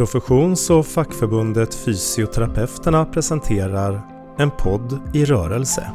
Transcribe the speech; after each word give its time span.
Professions 0.00 0.70
och 0.70 0.86
fackförbundet 0.86 1.74
Fysioterapeuterna 1.74 3.04
presenterar 3.04 4.02
En 4.38 4.50
podd 4.50 5.00
i 5.14 5.24
rörelse. 5.24 5.92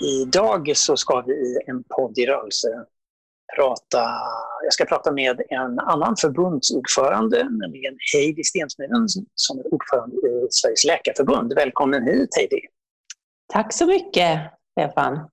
Idag 0.00 0.72
så 0.76 0.96
ska 0.96 1.20
vi 1.26 1.32
i 1.32 1.58
en 1.66 1.82
podd 1.82 2.18
i 2.18 2.26
rörelse 2.26 2.68
prata, 3.58 4.02
jag 4.62 4.72
ska 4.72 4.84
prata 4.84 5.12
med 5.12 5.42
en 5.48 5.78
annan 5.78 6.16
förbundsordförande, 6.20 7.48
nämligen 7.50 7.96
Heidi 8.14 8.44
Stensmyren 8.44 9.06
som 9.34 9.58
är 9.58 9.74
ordförande 9.74 10.16
i 10.16 10.46
Sveriges 10.50 10.84
läkarförbund. 10.84 11.54
Välkommen 11.54 12.02
hit 12.02 12.28
Heidi! 12.36 12.60
Tack 13.52 13.72
så 13.72 13.86
mycket 13.86 14.40
Stefan! 14.72 15.30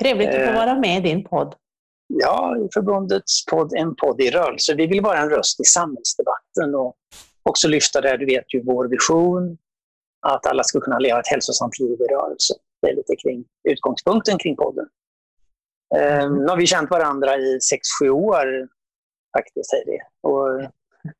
Trevligt 0.00 0.28
att 0.28 0.34
få 0.34 0.40
eh, 0.40 0.54
vara 0.54 0.74
med 0.74 0.98
i 0.98 1.08
din 1.08 1.24
podd. 1.24 1.54
Ja, 2.06 2.56
förbundets 2.74 3.46
podd 3.46 3.72
En 3.74 3.96
podd 3.96 4.20
i 4.20 4.30
rörelse. 4.30 4.74
Vi 4.74 4.86
vill 4.86 5.00
vara 5.00 5.18
en 5.18 5.30
röst 5.30 5.60
i 5.60 5.64
samhällsdebatten 5.64 6.74
och 6.74 6.96
också 7.42 7.68
lyfta 7.68 8.00
det, 8.00 8.16
du 8.16 8.26
vet 8.26 8.54
ju 8.54 8.62
vår 8.62 8.88
vision, 8.88 9.58
att 10.26 10.46
alla 10.46 10.64
ska 10.64 10.80
kunna 10.80 10.98
leva 10.98 11.20
ett 11.20 11.28
hälsosamt 11.28 11.78
liv 11.78 12.00
i 12.00 12.04
rörelse. 12.14 12.54
Det 12.82 12.88
är 12.88 12.96
lite 12.96 13.16
kring 13.16 13.44
utgångspunkten 13.68 14.38
kring 14.38 14.56
podden. 14.56 14.86
Eh, 15.96 16.30
nu 16.30 16.46
har 16.48 16.56
vi 16.56 16.66
känt 16.66 16.90
varandra 16.90 17.36
i 17.36 17.58
6-7 18.02 18.08
år 18.10 18.68
faktiskt, 19.38 19.72
Heidi. 19.72 19.98
Och 20.22 20.70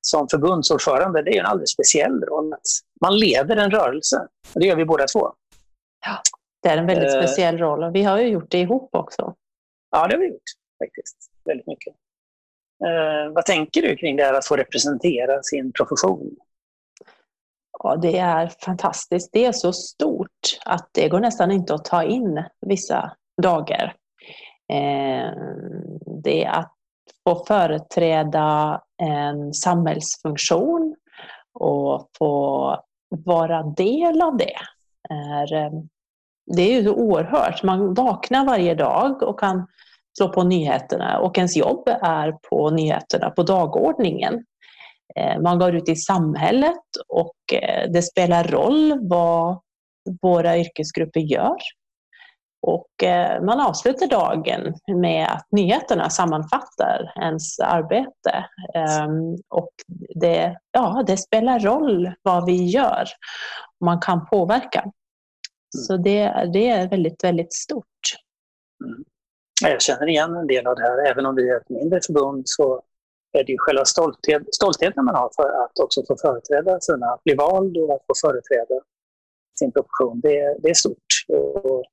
som 0.01 0.29
förbundsordförande, 0.29 1.23
det 1.23 1.37
är 1.37 1.41
en 1.41 1.47
alldeles 1.47 1.73
speciell 1.73 2.21
roll. 2.21 2.55
Man 3.01 3.19
leder 3.19 3.57
en 3.57 3.71
rörelse. 3.71 4.29
Och 4.55 4.61
det 4.61 4.67
gör 4.67 4.77
vi 4.77 4.85
båda 4.85 5.07
två. 5.07 5.33
Ja, 6.07 6.23
det 6.63 6.69
är 6.69 6.77
en 6.77 6.87
väldigt 6.87 7.15
eh, 7.15 7.21
speciell 7.21 7.59
roll 7.59 7.85
och 7.85 7.95
vi 7.95 8.03
har 8.03 8.19
ju 8.19 8.29
gjort 8.29 8.51
det 8.51 8.61
ihop 8.61 8.89
också. 8.93 9.35
Ja, 9.91 10.07
det 10.07 10.15
har 10.15 10.21
vi 10.21 10.29
gjort 10.29 10.43
faktiskt. 10.85 11.17
Väldigt 11.45 11.67
mycket. 11.67 11.95
Eh, 12.85 13.33
vad 13.33 13.47
tänker 13.47 13.83
du 13.83 13.97
kring 13.97 14.17
det 14.17 14.23
här 14.23 14.35
att 14.35 14.47
få 14.47 14.57
representera 14.57 15.43
sin 15.43 15.73
profession? 15.73 16.37
Ja, 17.83 17.97
det 17.97 18.19
är 18.19 18.53
fantastiskt. 18.65 19.31
Det 19.33 19.45
är 19.45 19.53
så 19.53 19.73
stort 19.73 20.59
att 20.65 20.89
det 20.93 21.09
går 21.09 21.21
nästan 21.21 21.51
inte 21.51 21.75
att 21.75 21.85
ta 21.85 22.05
in 22.05 22.45
vissa 22.67 23.17
dagar. 23.43 23.95
Eh, 24.71 25.33
det 26.23 26.45
är 26.45 26.51
att 26.51 26.75
få 27.29 27.45
företräda 27.45 28.81
en 29.03 29.55
samhällsfunktion 29.55 30.97
och 31.55 32.11
få 32.19 32.77
vara 33.09 33.63
del 33.63 34.23
av 34.23 34.37
det. 34.37 34.57
Är, 35.11 35.55
eh, 35.55 35.73
det 36.57 36.63
är 36.63 36.81
ju 36.81 36.85
så 36.85 36.95
oerhört. 36.95 37.63
Man 37.63 37.95
vaknar 37.95 38.47
varje 38.47 38.75
dag 38.75 39.23
och 39.23 39.41
kan 39.41 39.67
slå 40.19 40.29
på 40.29 40.43
nyheterna 40.43 41.19
och 41.19 41.39
ens 41.39 41.57
jobb 41.57 41.89
är 42.03 42.33
på 42.33 42.71
nyheterna, 42.71 43.31
på 43.31 43.43
dagordningen. 43.43 44.45
Eh, 45.17 45.41
man 45.41 45.59
går 45.59 45.75
ut 45.75 45.89
i 45.89 45.97
samhället 45.97 46.85
och 47.09 47.55
eh, 47.55 47.91
det 47.91 48.03
spelar 48.03 48.45
roll 48.45 48.99
vad 49.09 49.61
våra 50.23 50.59
yrkesgrupper 50.59 51.21
gör. 51.21 51.57
Och 52.63 53.05
eh, 53.05 53.43
man 53.43 53.61
avslutar 53.61 54.07
dagen 54.07 54.75
med 54.87 55.29
att 55.29 55.47
nyheterna 55.51 56.11
sammanfattar 56.11 57.13
ens 57.21 57.61
arbete. 57.61 58.45
Ehm, 58.75 59.37
och 59.49 59.71
det, 60.21 60.59
ja, 60.73 61.05
det 61.07 61.17
spelar 61.17 61.61
roll 61.61 62.13
vad 62.23 62.47
vi 62.47 62.65
gör. 62.65 63.05
Man 63.85 64.01
kan 64.01 64.27
påverka. 64.27 64.81
Mm. 64.81 64.93
Så 65.87 65.97
det, 65.97 66.51
det 66.53 66.69
är 66.69 66.89
väldigt, 66.89 67.25
väldigt 67.25 67.55
stort. 67.55 67.87
Mm. 68.85 69.05
Jag 69.63 69.83
känner 69.83 70.09
igen 70.09 70.37
en 70.37 70.47
del 70.47 70.67
av 70.67 70.77
det 70.77 70.83
här. 70.83 71.11
Även 71.11 71.27
om 71.27 71.35
vi 71.35 71.51
är 71.51 71.57
ett 71.57 71.69
mindre 71.69 72.01
förbund 72.07 72.43
så 72.45 72.83
är 73.33 73.45
det 73.45 73.53
ju 73.53 73.59
själva 73.59 73.85
stolthet, 73.85 74.43
stoltheten 74.55 75.05
man 75.05 75.15
har 75.15 75.31
för 75.37 75.65
att 75.65 75.79
också 75.79 76.03
få 76.09 76.17
företräda 76.17 76.81
sina, 76.81 77.07
att 77.07 77.25
bli 77.25 77.35
vald 77.35 77.77
och 77.77 77.95
att 77.95 78.03
få 78.07 78.29
företräda 78.29 78.81
sin 79.59 79.73
profession. 79.73 80.21
Det, 80.21 80.57
det 80.63 80.71
är 80.71 80.75
stort. 80.75 81.11
Och 81.29 81.85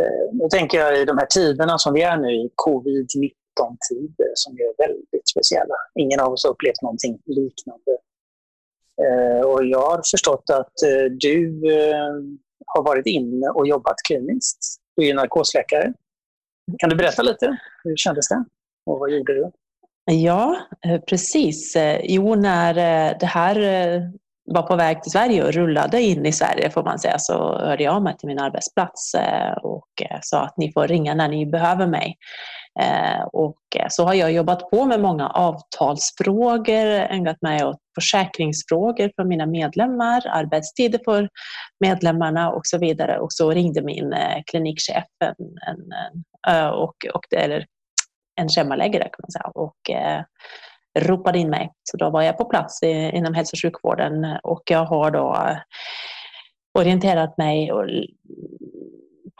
Eh, 0.00 0.32
nu 0.32 0.48
tänker 0.48 0.78
jag 0.78 1.00
i 1.00 1.04
de 1.04 1.18
här 1.18 1.26
tiderna 1.26 1.78
som 1.78 1.94
vi 1.94 2.02
är 2.02 2.16
nu 2.16 2.32
i, 2.32 2.50
covid-19-tider 2.54 4.32
som 4.34 4.52
är 4.52 4.86
väldigt 4.86 5.28
speciella. 5.28 5.74
Ingen 5.94 6.20
av 6.20 6.32
oss 6.32 6.44
har 6.44 6.50
upplevt 6.50 6.82
någonting 6.82 7.18
liknande. 7.26 7.92
Eh, 9.02 9.46
och 9.46 9.64
jag 9.64 9.90
har 9.90 10.02
förstått 10.10 10.50
att 10.50 10.82
eh, 10.82 11.04
du 11.10 11.62
har 12.66 12.82
varit 12.82 13.06
inne 13.06 13.48
och 13.48 13.66
jobbat 13.66 13.96
kliniskt. 14.06 14.76
Du 14.96 15.08
är 15.08 15.14
narkosläkare. 15.14 15.92
Kan 16.78 16.90
du 16.90 16.96
berätta 16.96 17.22
lite? 17.22 17.56
Hur 17.84 17.96
kändes 17.96 18.28
det? 18.28 18.44
Och 18.86 18.98
vad 18.98 19.10
gjorde 19.10 19.34
du? 19.34 19.50
Ja, 20.04 20.56
precis. 21.08 21.76
Jo, 22.02 22.34
när 22.34 22.74
det 23.18 23.26
här 23.26 23.56
var 24.44 24.62
på 24.62 24.76
väg 24.76 25.02
till 25.02 25.12
Sverige 25.12 25.44
och 25.44 25.52
rullade 25.52 26.02
in 26.02 26.26
i 26.26 26.32
Sverige 26.32 26.70
får 26.70 26.82
man 26.82 26.98
säga 26.98 27.18
så 27.18 27.58
hörde 27.58 27.84
jag 27.84 28.02
mig 28.02 28.16
till 28.16 28.26
min 28.26 28.38
arbetsplats 28.38 29.14
eh, 29.14 29.52
och 29.52 29.88
eh, 30.02 30.18
sa 30.22 30.42
att 30.42 30.56
ni 30.56 30.72
får 30.72 30.88
ringa 30.88 31.14
när 31.14 31.28
ni 31.28 31.46
behöver 31.46 31.86
mig. 31.86 32.16
Eh, 32.80 33.22
och 33.32 33.58
så 33.88 34.04
har 34.04 34.14
jag 34.14 34.32
jobbat 34.32 34.70
på 34.70 34.84
med 34.84 35.00
många 35.00 35.28
avtalsfrågor, 35.28 36.86
ägnat 36.86 37.42
mig 37.42 37.64
åt 37.64 37.78
försäkringsfrågor 37.94 39.12
för 39.16 39.24
mina 39.24 39.46
medlemmar, 39.46 40.22
arbetstider 40.26 41.00
för 41.04 41.28
medlemmarna 41.80 42.50
och 42.50 42.66
så 42.66 42.78
vidare. 42.78 43.18
Och 43.18 43.32
så 43.32 43.50
ringde 43.50 43.82
min 43.82 44.14
klinikchef 44.46 45.04
en, 45.24 45.34
en 45.68 46.72
och, 46.72 46.94
och, 47.14 47.34
eller 47.36 47.66
en 48.40 48.48
schemaläggare 48.48 49.02
kan 49.02 49.20
man 49.22 49.30
säga. 49.30 49.50
Och, 49.54 49.90
ropade 50.98 51.38
in 51.38 51.50
mig. 51.50 51.72
Så 51.90 51.96
då 51.96 52.10
var 52.10 52.22
jag 52.22 52.38
på 52.38 52.44
plats 52.44 52.82
inom 52.82 53.34
hälso 53.34 53.54
och 53.54 53.62
sjukvården 53.62 54.38
och 54.42 54.62
jag 54.70 54.84
har 54.84 55.10
då 55.10 55.34
eh, 55.34 55.56
orienterat 56.78 57.38
mig 57.38 57.70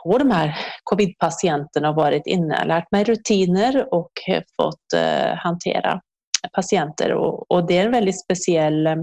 på 0.03 0.17
de 0.17 0.31
här 0.31 0.55
covid-patienterna 0.83 1.89
och 1.89 1.95
varit 1.95 2.27
inne, 2.27 2.65
lärt 2.65 2.91
mig 2.91 3.03
rutiner 3.03 3.93
och 3.93 4.11
eh, 4.27 4.41
fått 4.61 4.93
eh, 4.95 5.35
hantera 5.35 6.01
patienter. 6.53 7.13
Och, 7.13 7.67
det 7.67 7.77
är 7.77 7.85
en 7.85 7.91
väldigt 7.91 8.23
speciell 8.23 8.87
eh, 8.87 8.95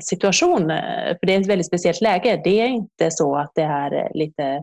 situation, 0.00 0.70
eh, 0.70 1.16
för 1.20 1.26
det 1.26 1.34
är 1.34 1.40
ett 1.40 1.46
väldigt 1.46 1.66
speciellt 1.66 2.00
läge. 2.00 2.40
Det 2.44 2.60
är 2.60 2.66
inte 2.66 3.10
så 3.10 3.36
att 3.36 3.52
det 3.54 3.62
är 3.62 4.10
lite 4.14 4.62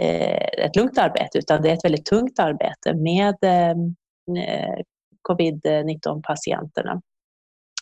eh, 0.00 0.64
ett 0.64 0.76
lugnt 0.76 0.98
arbete, 0.98 1.38
utan 1.38 1.62
det 1.62 1.70
är 1.70 1.74
ett 1.74 1.84
väldigt 1.84 2.06
tungt 2.06 2.38
arbete 2.38 2.94
med 2.94 3.36
covid-19 5.28 6.22
patienterna. 6.22 7.00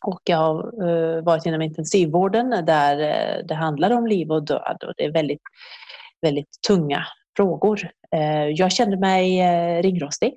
Och 0.02 0.20
jag 0.24 0.36
har 0.36 0.88
eh, 0.88 1.22
varit 1.22 1.46
inom 1.46 1.62
intensivvården 1.62 2.64
där 2.66 2.98
eh, 3.00 3.46
det 3.46 3.54
handlar 3.54 3.90
om 3.90 4.06
liv 4.06 4.30
och 4.30 4.44
död 4.44 4.84
och 4.86 4.92
det 4.96 5.04
är 5.04 5.12
väldigt, 5.12 5.42
väldigt 6.22 6.48
tunga 6.68 7.04
frågor. 7.36 7.80
Eh, 8.16 8.46
jag 8.46 8.72
kände 8.72 8.96
mig 8.96 9.42
ringrostig. 9.82 10.36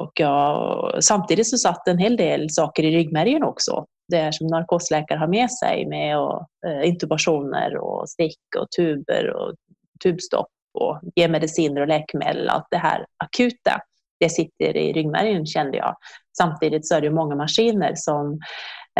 Och 0.00 0.12
jag, 0.14 1.04
samtidigt 1.04 1.48
så 1.48 1.58
satt 1.58 1.88
en 1.88 1.98
hel 1.98 2.16
del 2.16 2.50
saker 2.50 2.82
i 2.82 2.96
ryggmärgen 2.96 3.42
också. 3.42 3.86
Det 4.08 4.34
som 4.34 4.46
narkosläkare 4.46 5.18
har 5.18 5.26
med 5.26 5.50
sig 5.50 5.86
med 5.86 6.18
och, 6.18 6.46
intubationer 6.84 7.76
och 7.76 8.08
stick 8.08 8.38
och 8.58 8.70
tuber 8.76 9.30
och 9.30 9.54
tubstopp 10.02 10.48
och 10.74 11.00
ge 11.14 11.28
mediciner 11.28 11.80
och 11.80 11.88
läkemedel. 11.88 12.48
Allt 12.48 12.66
det 12.70 12.76
här 12.76 13.06
akuta 13.24 13.80
det 14.20 14.28
sitter 14.28 14.76
i 14.76 14.92
ryggmärgen 14.92 15.46
kände 15.46 15.76
jag. 15.76 15.96
Samtidigt 16.38 16.88
så 16.88 16.94
är 16.94 17.00
det 17.00 17.10
många 17.10 17.36
maskiner 17.36 17.92
som 17.94 18.38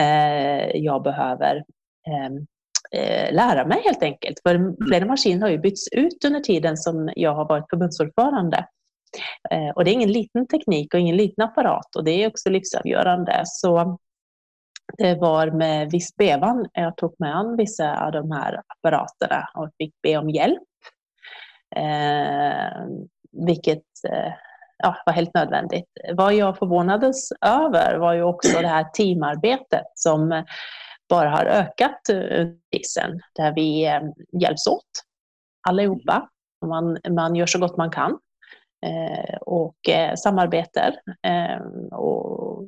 eh, 0.00 0.76
jag 0.76 1.03
behöver 1.03 1.65
ehm, 2.09 2.47
eh, 2.93 3.35
lära 3.35 3.67
mig 3.67 3.82
helt 3.85 4.03
enkelt. 4.03 4.41
För 4.43 4.87
flera 4.88 5.06
maskiner 5.06 5.41
har 5.41 5.49
ju 5.49 5.59
bytts 5.59 5.88
ut 5.93 6.25
under 6.25 6.41
tiden 6.41 6.76
som 6.76 7.11
jag 7.17 7.35
har 7.35 7.49
varit 7.49 7.70
förbundsordförande. 7.70 8.67
Eh, 9.50 9.70
och 9.75 9.85
det 9.85 9.91
är 9.91 9.93
ingen 9.93 10.12
liten 10.12 10.47
teknik 10.47 10.94
och 10.94 11.00
ingen 11.00 11.17
liten 11.17 11.44
apparat 11.44 11.97
och 11.97 12.05
det 12.05 12.11
är 12.11 12.29
också 12.29 12.50
livsavgörande. 12.50 13.43
Så 13.44 13.99
det 14.99 15.15
var 15.15 15.50
med 15.50 15.91
viss 15.91 16.17
bevan 16.17 16.67
jag 16.73 16.97
tog 16.97 17.15
mig 17.19 17.31
an 17.31 17.56
vissa 17.56 18.06
av 18.06 18.12
de 18.12 18.31
här 18.31 18.62
apparaterna 18.67 19.44
och 19.55 19.70
fick 19.79 19.94
be 20.03 20.17
om 20.17 20.31
hjälp. 20.31 20.62
Eh, 21.76 22.87
vilket 23.47 23.85
eh, 24.09 24.32
ja, 24.82 24.96
var 25.06 25.12
helt 25.12 25.34
nödvändigt. 25.34 25.86
Vad 26.14 26.34
jag 26.34 26.58
förvånades 26.58 27.32
över 27.46 27.98
var 27.98 28.12
ju 28.12 28.22
också 28.22 28.60
det 28.60 28.69
här 28.69 28.84
teamarbetet 28.84 29.86
som 29.94 30.44
bara 31.08 31.30
har 31.30 31.44
ökat 31.44 32.08
eh, 32.08 32.16
under 32.16 32.58
krisen, 32.72 33.20
där 33.34 33.54
vi 33.54 33.86
eh, 33.86 34.00
hjälps 34.40 34.66
åt 34.66 34.82
allihopa. 35.69 36.28
Man, 36.66 36.98
man 37.10 37.36
gör 37.36 37.46
så 37.46 37.58
gott 37.58 37.76
man 37.76 37.90
kan. 37.90 38.19
Eh, 38.86 39.36
och 39.40 39.76
samarbetar. 40.16 40.94
Och, 41.90 42.58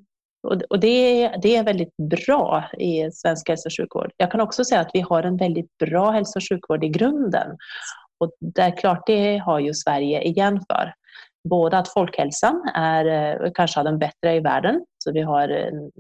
och 0.70 0.80
det, 0.80 1.28
det 1.42 1.56
är 1.56 1.64
väldigt 1.64 1.96
bra 1.96 2.64
i 2.78 3.10
svensk 3.12 3.48
hälso 3.48 3.68
och 3.68 3.72
sjukvård. 3.76 4.12
Jag 4.16 4.30
kan 4.30 4.40
också 4.40 4.64
säga 4.64 4.80
att 4.80 4.90
vi 4.94 5.00
har 5.00 5.22
en 5.22 5.36
väldigt 5.36 5.78
bra 5.78 6.10
hälso 6.10 6.38
och 6.38 6.48
sjukvård 6.48 6.84
i 6.84 6.88
grunden. 6.88 7.56
Och 8.18 8.30
det 8.40 8.62
är 8.62 8.76
klart, 8.76 9.06
det 9.06 9.38
har 9.38 9.58
ju 9.58 9.74
Sverige 9.74 10.22
igen 10.22 10.60
för. 10.70 10.94
Både 11.48 11.78
att 11.78 11.88
folkhälsan 11.88 12.70
är 12.74 13.04
eh, 13.04 13.50
kanske 13.54 13.82
den 13.82 13.98
bättre 13.98 14.34
i 14.34 14.40
världen, 14.40 14.84
så 14.98 15.12
vi 15.12 15.20
har 15.20 15.48
en, 15.48 15.90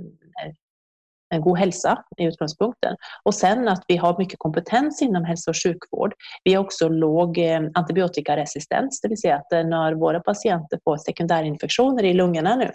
en 1.34 1.40
god 1.40 1.58
hälsa 1.58 2.04
i 2.16 2.24
utgångspunkten. 2.24 2.96
Och 3.24 3.34
sen 3.34 3.68
att 3.68 3.84
vi 3.88 3.96
har 3.96 4.18
mycket 4.18 4.38
kompetens 4.38 5.02
inom 5.02 5.24
hälso 5.24 5.50
och 5.50 5.62
sjukvård. 5.62 6.14
Vi 6.44 6.54
har 6.54 6.64
också 6.64 6.88
låg 6.88 7.38
eh, 7.38 7.60
antibiotikaresistens, 7.74 9.00
det 9.00 9.08
vill 9.08 9.20
säga 9.20 9.36
att 9.36 9.52
eh, 9.52 9.64
när 9.64 9.94
våra 9.94 10.20
patienter 10.20 10.78
får 10.84 10.96
sekundärinfektioner 10.96 12.04
i 12.04 12.14
lungorna 12.14 12.56
nu, 12.56 12.70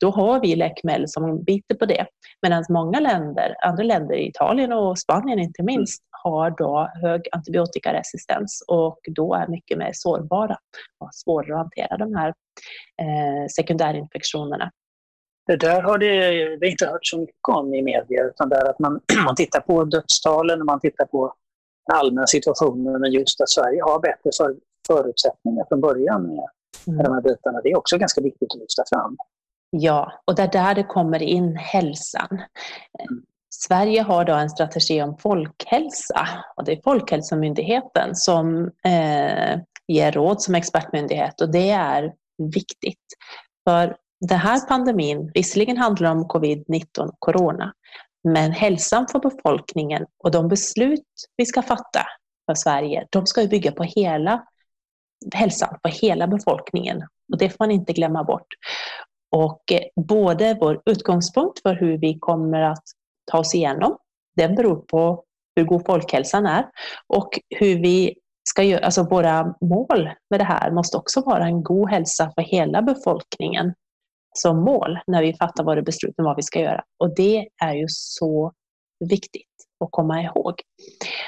då 0.00 0.10
har 0.10 0.40
vi 0.40 0.56
läkemedel 0.56 1.08
som 1.08 1.44
biter 1.44 1.74
på 1.74 1.86
det. 1.86 2.06
Medan 2.42 2.64
många 2.68 3.00
länder, 3.00 3.54
andra 3.62 3.82
länder, 3.82 4.14
Italien 4.14 4.72
och 4.72 4.98
Spanien 4.98 5.38
inte 5.38 5.62
minst, 5.62 6.02
har 6.22 6.50
då 6.50 6.90
hög 7.02 7.28
antibiotikaresistens 7.32 8.64
och 8.68 8.98
då 9.10 9.34
är 9.34 9.46
mycket 9.46 9.78
mer 9.78 9.90
sårbara 9.92 10.58
och 10.98 11.14
svårare 11.14 11.52
att 11.52 11.58
hantera 11.58 11.96
de 11.96 12.14
här 12.14 12.28
eh, 13.02 13.46
sekundärinfektionerna. 13.56 14.70
Det 15.46 15.56
där 15.56 15.82
har 15.82 15.98
det, 15.98 16.56
det 16.56 16.68
inte 16.68 16.86
hört 16.86 17.06
så 17.06 17.18
mycket 17.18 17.48
om 17.48 17.74
i 17.74 17.82
media, 17.82 18.24
utan 18.24 18.48
det 18.48 18.56
är 18.56 18.70
att 18.70 18.78
man, 18.78 19.00
man 19.24 19.34
tittar 19.34 19.60
på 19.60 19.84
dödstalen 19.84 20.60
och 20.60 20.66
man 20.66 20.80
tittar 20.80 21.04
på 21.04 21.34
den 21.86 21.96
allmänna 21.96 22.26
situationen, 22.26 23.00
men 23.00 23.12
just 23.12 23.40
att 23.40 23.50
Sverige 23.50 23.82
har 23.82 24.00
bättre 24.00 24.30
för, 24.36 24.56
förutsättningar 24.86 25.64
från 25.68 25.80
början 25.80 26.22
med, 26.22 26.46
med 26.86 26.94
mm. 26.94 27.04
de 27.04 27.14
här 27.14 27.22
bitarna. 27.22 27.60
Det 27.60 27.70
är 27.70 27.76
också 27.76 27.98
ganska 27.98 28.20
viktigt 28.20 28.48
att 28.54 28.60
lyfta 28.60 28.82
fram. 28.92 29.16
Ja, 29.70 30.12
och 30.24 30.34
det 30.34 30.42
är 30.42 30.52
där 30.52 30.74
det 30.74 30.84
kommer 30.84 31.22
in 31.22 31.56
hälsan. 31.56 32.42
Sverige 33.50 34.02
har 34.02 34.24
då 34.24 34.34
en 34.34 34.50
strategi 34.50 35.02
om 35.02 35.16
folkhälsa 35.18 36.28
och 36.56 36.64
det 36.64 36.72
är 36.72 36.80
Folkhälsomyndigheten 36.84 38.14
som 38.14 38.70
eh, 38.84 39.60
ger 39.88 40.12
råd 40.12 40.42
som 40.42 40.54
expertmyndighet 40.54 41.40
och 41.40 41.52
det 41.52 41.70
är 41.70 42.12
viktigt. 42.52 43.04
För 43.68 43.96
den 44.20 44.38
här 44.38 44.68
pandemin, 44.68 45.30
visserligen 45.34 45.76
handlar 45.76 46.10
om 46.10 46.28
covid-19, 46.28 47.10
corona, 47.18 47.72
men 48.24 48.52
hälsan 48.52 49.06
för 49.12 49.18
befolkningen 49.18 50.06
och 50.24 50.30
de 50.30 50.48
beslut 50.48 51.06
vi 51.36 51.46
ska 51.46 51.62
fatta 51.62 52.06
för 52.46 52.54
Sverige, 52.54 53.06
de 53.10 53.26
ska 53.26 53.42
ju 53.42 53.48
bygga 53.48 53.72
på 53.72 53.82
hela 53.82 54.44
hälsan, 55.34 55.78
på 55.82 55.88
hela 55.88 56.26
befolkningen. 56.26 57.02
Och 57.32 57.38
det 57.38 57.50
får 57.50 57.56
man 57.58 57.70
inte 57.70 57.92
glömma 57.92 58.24
bort. 58.24 58.46
Och 59.30 59.72
eh, 59.72 60.04
både 60.06 60.56
vår 60.60 60.82
utgångspunkt 60.86 61.62
för 61.62 61.74
hur 61.74 61.98
vi 61.98 62.18
kommer 62.18 62.62
att 62.62 62.84
ta 63.30 63.38
oss 63.38 63.54
igenom, 63.54 63.96
den 64.36 64.54
beror 64.54 64.76
på 64.76 65.24
hur 65.56 65.64
god 65.64 65.86
folkhälsan 65.86 66.46
är 66.46 66.66
och 67.08 67.28
hur 67.56 67.82
vi 67.82 68.14
ska 68.48 68.62
göra, 68.62 68.84
alltså 68.84 69.02
våra 69.02 69.54
mål 69.60 70.10
med 70.30 70.40
det 70.40 70.44
här 70.44 70.70
måste 70.70 70.96
också 70.96 71.20
vara 71.20 71.44
en 71.44 71.62
god 71.62 71.90
hälsa 71.90 72.32
för 72.34 72.42
hela 72.42 72.82
befolkningen 72.82 73.74
som 74.38 74.64
mål 74.64 74.98
när 75.06 75.22
vi 75.22 75.34
fattar 75.34 75.64
våra 75.64 75.82
beslut 75.82 76.18
om 76.18 76.24
vad 76.24 76.36
vi 76.36 76.42
ska 76.42 76.60
göra. 76.60 76.82
Och 76.98 77.14
det 77.14 77.48
är 77.62 77.74
ju 77.74 77.84
så 77.88 78.52
viktigt 79.08 79.46
att 79.84 79.90
komma 79.90 80.22
ihåg. 80.22 80.54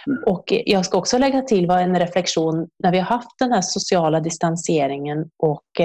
Mm. 0.06 0.24
Och 0.26 0.44
jag 0.46 0.86
ska 0.86 0.98
också 0.98 1.18
lägga 1.18 1.42
till 1.42 1.70
en 1.70 1.98
reflektion 1.98 2.68
när 2.82 2.92
vi 2.92 2.98
har 2.98 3.06
haft 3.06 3.38
den 3.38 3.52
här 3.52 3.62
sociala 3.62 4.20
distanseringen 4.20 5.30
och 5.42 5.80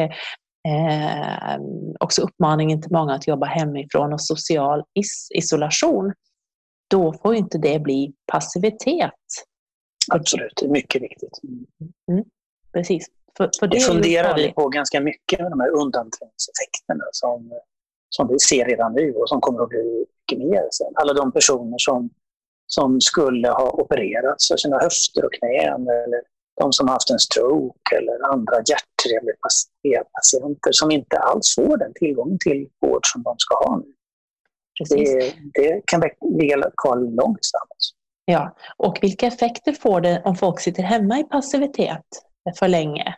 eh, 0.67 1.59
också 1.99 2.21
uppmaningen 2.21 2.81
till 2.81 2.91
många 2.91 3.13
att 3.13 3.27
jobba 3.27 3.45
hemifrån 3.45 4.13
och 4.13 4.21
social 4.21 4.83
is 4.93 5.27
isolation. 5.35 6.13
Då 6.89 7.13
får 7.13 7.35
inte 7.35 7.57
det 7.57 7.79
bli 7.79 8.13
passivitet. 8.31 9.13
Absolut, 10.13 10.53
det 10.55 10.65
är 10.65 10.69
mycket 10.69 11.01
viktigt. 11.01 11.39
Mm. 12.11 12.23
Precis. 12.73 13.07
För, 13.37 13.49
för 13.59 13.67
det, 13.67 13.77
det 13.77 13.81
funderar 13.81 14.35
vi 14.35 14.53
på 14.53 14.69
ganska 14.69 15.01
mycket, 15.01 15.39
de 15.39 15.59
här 15.59 15.69
undanträngningseffekterna 15.69 17.03
som, 17.11 17.51
som 18.09 18.27
vi 18.27 18.39
ser 18.39 18.65
redan 18.65 18.93
nu 18.93 19.13
och 19.13 19.29
som 19.29 19.41
kommer 19.41 19.63
att 19.63 19.69
bli 19.69 20.05
mycket 20.31 20.47
mer 20.47 20.67
sen. 20.71 20.93
Alla 20.95 21.13
de 21.13 21.31
personer 21.31 21.77
som, 21.77 22.09
som 22.67 23.01
skulle 23.01 23.49
ha 23.49 23.69
opererats 23.69 24.47
för 24.47 24.57
sina 24.57 24.79
höfter 24.79 25.25
och 25.25 25.33
knän 25.33 25.81
eller 25.81 26.21
de 26.59 26.73
som 26.73 26.87
haft 26.87 27.09
en 27.09 27.19
stroke 27.19 27.95
eller 27.97 28.33
andra 28.33 28.55
hjärtrehabiliteringspatienter 28.69 30.71
som 30.71 30.91
inte 30.91 31.17
alls 31.17 31.55
får 31.55 31.77
den 31.77 31.93
tillgång 31.93 32.37
till 32.43 32.67
vård 32.81 33.01
som 33.03 33.23
de 33.23 33.35
ska 33.37 33.55
ha 33.55 33.77
nu. 33.77 33.93
Det, 34.89 35.33
det, 35.53 35.81
kan 35.85 36.03
ligga 36.39 36.71
kvar 36.83 36.95
långt 36.95 37.39
framåt. 37.51 37.83
Ja, 38.25 38.55
och 38.77 38.99
vilka 39.01 39.27
effekter 39.27 39.71
får 39.71 40.01
det 40.01 40.21
om 40.25 40.35
folk 40.35 40.59
sitter 40.59 40.83
hemma 40.83 41.19
i 41.19 41.23
passivitet 41.23 42.05
för 42.59 42.67
länge? 42.67 43.15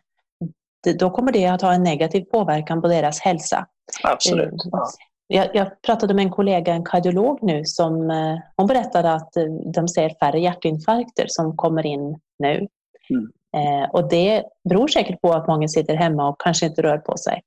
då 1.00 1.10
kommer 1.10 1.32
det 1.32 1.48
att 1.48 1.62
ha 1.62 1.74
en 1.74 1.84
negativ 1.84 2.22
påverkan 2.22 2.82
på 2.82 2.88
deras 2.88 3.20
hälsa. 3.20 3.68
Absolut. 4.04 4.52
Eh, 4.52 4.70
ja. 4.72 4.88
Jag, 5.28 5.50
jag, 5.54 5.82
pratade 5.82 6.14
med 6.14 6.26
en 6.26 6.32
kollega, 6.32 6.74
en 6.74 6.86
kardiolog 6.86 7.40
nu, 7.42 7.66
som 7.66 8.12
eh, 8.12 8.38
hon 8.58 8.68
berättade 8.68 9.14
att 9.14 9.38
eh, 9.38 9.44
de 9.74 9.88
ser 9.88 10.10
färre 10.20 10.40
hjärtinfarkter 10.40 11.26
som 11.28 11.58
kommer 11.58 11.86
in 11.86 12.20
nu. 12.40 12.68
Mm. 13.10 13.32
Eh, 13.58 13.90
och 13.90 14.10
det 14.10 14.44
beror 14.70 14.88
säkert 14.88 15.22
på 15.22 15.32
att 15.34 15.48
många 15.48 15.68
sitter 15.68 15.96
hemma 15.96 16.30
och 16.30 16.42
kanske 16.42 16.66
inte 16.66 16.82
rör 16.82 16.98
på 16.98 17.18
sig. 17.18 17.42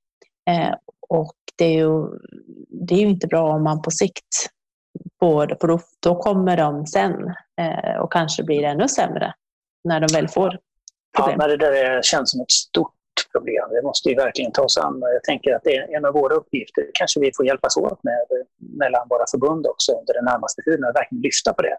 Eh, 0.51 0.75
och 1.09 1.35
det 1.57 1.65
är, 1.65 1.79
ju, 1.79 2.09
det 2.69 2.95
är 2.95 2.99
ju 2.99 3.09
inte 3.09 3.27
bra 3.27 3.55
om 3.55 3.65
man 3.65 3.83
på 3.83 3.91
sikt 3.91 4.51
får 5.21 5.47
det, 5.47 5.57
för 5.61 5.69
då, 5.69 5.81
då 6.01 6.15
kommer 6.17 6.57
de 6.57 6.87
sen 6.87 7.35
eh, 7.61 8.01
och 8.01 8.13
kanske 8.13 8.43
blir 8.43 8.63
ännu 8.63 8.89
sämre 8.89 9.35
när 9.85 10.01
de 10.01 10.15
väl 10.15 10.29
får 10.29 10.59
problem. 11.17 11.39
Ja, 11.41 11.47
det 11.47 11.57
där 11.57 12.03
känns 12.03 12.31
som 12.31 12.41
ett 12.41 12.51
stort 12.51 12.95
problem. 13.33 13.69
Det 13.71 13.83
måste 13.83 14.09
vi 14.09 14.15
verkligen 14.15 14.53
ta 14.53 14.63
oss 14.63 14.79
an. 14.79 15.01
Jag 15.01 15.25
tänker 15.25 15.55
att 15.55 15.65
det 15.65 15.77
är 15.77 15.97
en 15.97 16.05
av 16.05 16.15
våra 16.15 16.35
uppgifter. 16.35 16.85
kanske 16.95 17.21
vi 17.21 17.31
får 17.37 17.47
hjälpas 17.47 17.77
åt 17.77 18.05
med 18.05 18.27
mellan 18.57 19.09
våra 19.09 19.25
förbund 19.31 19.67
också 19.67 19.93
under 19.93 20.15
den 20.15 20.25
närmaste 20.25 20.63
tiden, 20.63 20.85
att 20.85 20.97
verkligen 20.97 21.23
lyfta 21.23 21.53
på 21.53 21.63
det. 21.63 21.77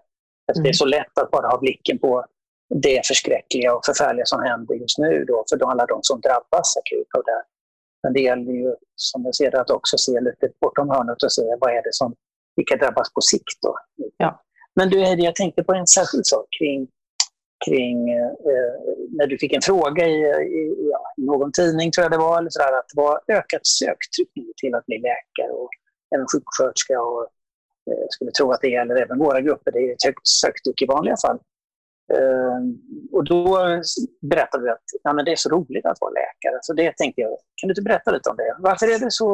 Mm. 0.52 0.64
Det 0.64 0.70
är 0.70 0.74
så 0.74 0.86
lätt 0.86 1.18
att 1.18 1.32
bara 1.32 1.48
ha 1.48 1.58
blicken 1.58 2.00
på 2.00 2.26
det 2.76 3.08
förskräckliga 3.08 3.76
och 3.76 3.86
förfärliga 3.86 4.26
som 4.26 4.44
händer 4.44 4.76
just 4.76 4.98
nu 4.98 5.26
då, 5.26 5.46
för 5.50 5.72
alla 5.72 5.86
de 5.86 6.00
som 6.02 6.22
drabbas 6.22 6.78
akut 6.78 7.08
av 7.18 7.24
det. 7.24 7.44
Men 8.04 8.14
det 8.14 8.20
gäller 8.20 8.52
ju, 8.52 8.76
som 8.96 9.26
jag 9.26 9.36
ser 9.36 9.52
det, 9.52 9.62
att 9.62 9.70
också 9.70 9.98
se 9.98 10.20
lite 10.22 10.50
bortom 10.62 10.90
hörnet 10.90 11.24
och 11.24 11.32
se 11.32 11.42
vad 11.60 11.70
är 11.70 11.84
det 11.84 11.94
som, 11.94 12.16
vilka 12.56 12.76
drabbas 12.76 13.14
på 13.14 13.22
sikt. 13.22 13.62
Då. 13.62 13.76
Ja. 14.18 14.42
Men 14.76 14.90
du, 14.90 15.00
jag 15.00 15.36
tänkte 15.36 15.64
på 15.64 15.74
en 15.74 15.88
särskild 15.88 16.26
sak 16.26 16.46
kring 16.60 16.88
kring 17.66 18.10
eh, 18.10 18.74
när 19.10 19.28
du 19.28 19.38
fick 19.38 19.54
en 19.54 19.62
fråga 19.62 20.08
i, 20.08 20.20
i 20.60 20.90
ja, 20.92 21.14
någon 21.18 21.52
tidning, 21.52 21.92
tror 21.92 22.04
jag 22.04 22.12
det 22.12 22.18
var, 22.18 22.38
eller 22.38 22.50
så 22.50 22.60
där, 22.60 22.78
att 22.80 22.90
det 22.94 23.02
var 23.02 23.22
ökat 23.28 23.68
söktryck 23.68 24.56
till 24.62 24.76
att 24.76 24.86
bli 24.86 24.98
läkare 24.98 25.52
och 25.52 25.70
även 26.16 26.26
sjuksköterska. 26.34 27.02
Och, 27.02 27.24
eh, 27.92 28.06
skulle 28.10 28.32
tro 28.32 28.52
att 28.52 28.62
det 28.62 28.68
gäller 28.68 28.96
även 28.96 29.20
våra 29.20 29.42
grupper. 29.42 29.72
Det 29.72 29.80
är 29.80 29.94
ett 29.94 30.06
högt 30.06 30.28
söktryck 30.28 30.82
i 30.82 30.86
vanliga 30.86 31.16
fall. 31.26 31.40
Ehm, 32.14 32.78
och 33.12 33.24
då 33.24 33.60
berättade 34.22 34.64
du 34.64 34.72
att 34.72 34.84
ja, 35.04 35.14
men 35.14 35.26
det 35.26 35.32
är 35.32 35.36
så 35.36 35.50
roligt 35.50 35.86
att 35.86 35.98
vara 36.02 36.12
läkare. 36.12 36.60
Så 36.62 36.74
det 36.74 36.98
tänkte 36.98 37.22
jag, 37.22 37.30
kan 37.30 37.68
du 37.68 37.72
inte 37.72 37.82
berätta 37.82 38.12
lite 38.12 38.30
om 38.30 38.38
det? 38.38 38.56
Varför 38.60 38.86
är 38.86 39.00
det 39.00 39.12
så 39.12 39.28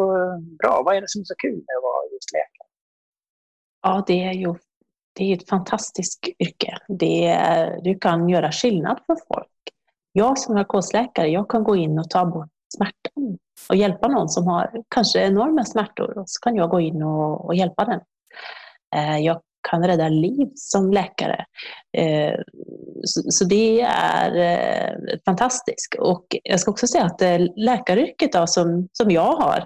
bra? 0.59 0.81
Vad 0.85 0.95
är 0.95 1.01
det 1.01 1.09
som 1.09 1.21
är 1.21 1.25
så 1.25 1.35
kul 1.35 1.55
med 1.55 1.77
att 1.77 1.83
vara 1.83 2.11
just 2.13 2.33
läkare? 2.33 2.67
Ja, 3.81 4.03
det 4.07 4.23
är 4.23 4.33
ju 4.33 4.55
det 5.13 5.31
är 5.31 5.37
ett 5.37 5.49
fantastiskt 5.49 6.27
yrke. 6.39 6.77
Det 6.87 7.25
är, 7.25 7.81
du 7.81 7.99
kan 7.99 8.29
göra 8.29 8.51
skillnad 8.51 8.99
för 9.05 9.17
folk. 9.33 9.47
Jag 10.11 10.39
som 10.39 10.55
narkosläkare, 10.55 11.27
jag 11.27 11.49
kan 11.49 11.63
gå 11.63 11.75
in 11.75 11.99
och 11.99 12.09
ta 12.09 12.25
bort 12.25 12.49
smärtan 12.75 13.37
och 13.69 13.75
hjälpa 13.75 14.07
någon 14.07 14.29
som 14.29 14.47
har 14.47 14.83
kanske 14.89 15.19
enorma 15.19 15.65
smärtor 15.65 16.17
och 16.17 16.29
så 16.29 16.39
kan 16.39 16.55
jag 16.55 16.69
gå 16.69 16.79
in 16.79 17.03
och, 17.03 17.45
och 17.45 17.55
hjälpa 17.55 17.85
den. 17.85 18.01
Ehm, 18.95 19.23
jag 19.23 19.41
kan 19.69 19.87
rädda 19.87 20.09
liv 20.09 20.47
som 20.55 20.93
läkare. 20.93 21.45
Eh, 21.97 22.33
så 23.29 23.45
det 23.45 23.81
är 23.81 24.35
eh, 24.35 25.17
fantastiskt. 25.25 25.95
Och 25.99 26.25
jag 26.43 26.59
ska 26.59 26.71
också 26.71 26.87
säga 26.87 27.05
att 27.05 27.21
eh, 27.21 27.37
läkaryrket 27.55 28.31
då, 28.31 28.47
som, 28.47 28.87
som 28.91 29.11
jag 29.11 29.35
har 29.35 29.63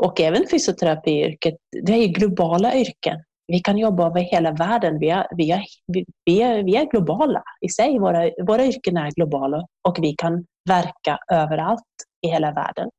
och 0.00 0.20
även 0.20 0.46
fysioterapiyrket, 0.50 1.54
det 1.86 1.92
är 1.92 2.08
globala 2.08 2.74
yrken 2.74 3.16
vi 3.50 3.60
kan 3.60 3.78
jobba 3.78 4.06
över 4.06 4.20
hela 4.20 4.52
världen. 4.52 4.98
Vi 4.98 5.10
är, 5.10 5.26
vi 5.36 5.50
är, 5.50 5.64
vi 6.24 6.42
är, 6.42 6.62
vi 6.62 6.76
är 6.76 6.90
globala 6.90 7.42
i 7.60 7.68
sig. 7.68 7.98
Våra, 7.98 8.30
våra 8.46 8.64
yrken 8.64 8.96
är 8.96 9.10
globala 9.10 9.66
och 9.88 9.98
vi 10.00 10.14
kan 10.14 10.46
verka 10.68 11.18
överallt 11.32 11.82
i 12.26 12.28
hela 12.28 12.52
världen. 12.52 12.90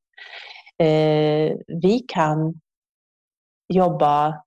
Eh, 0.77 1.57
vi 1.81 2.05
kan 2.07 2.53
jobba 3.73 4.43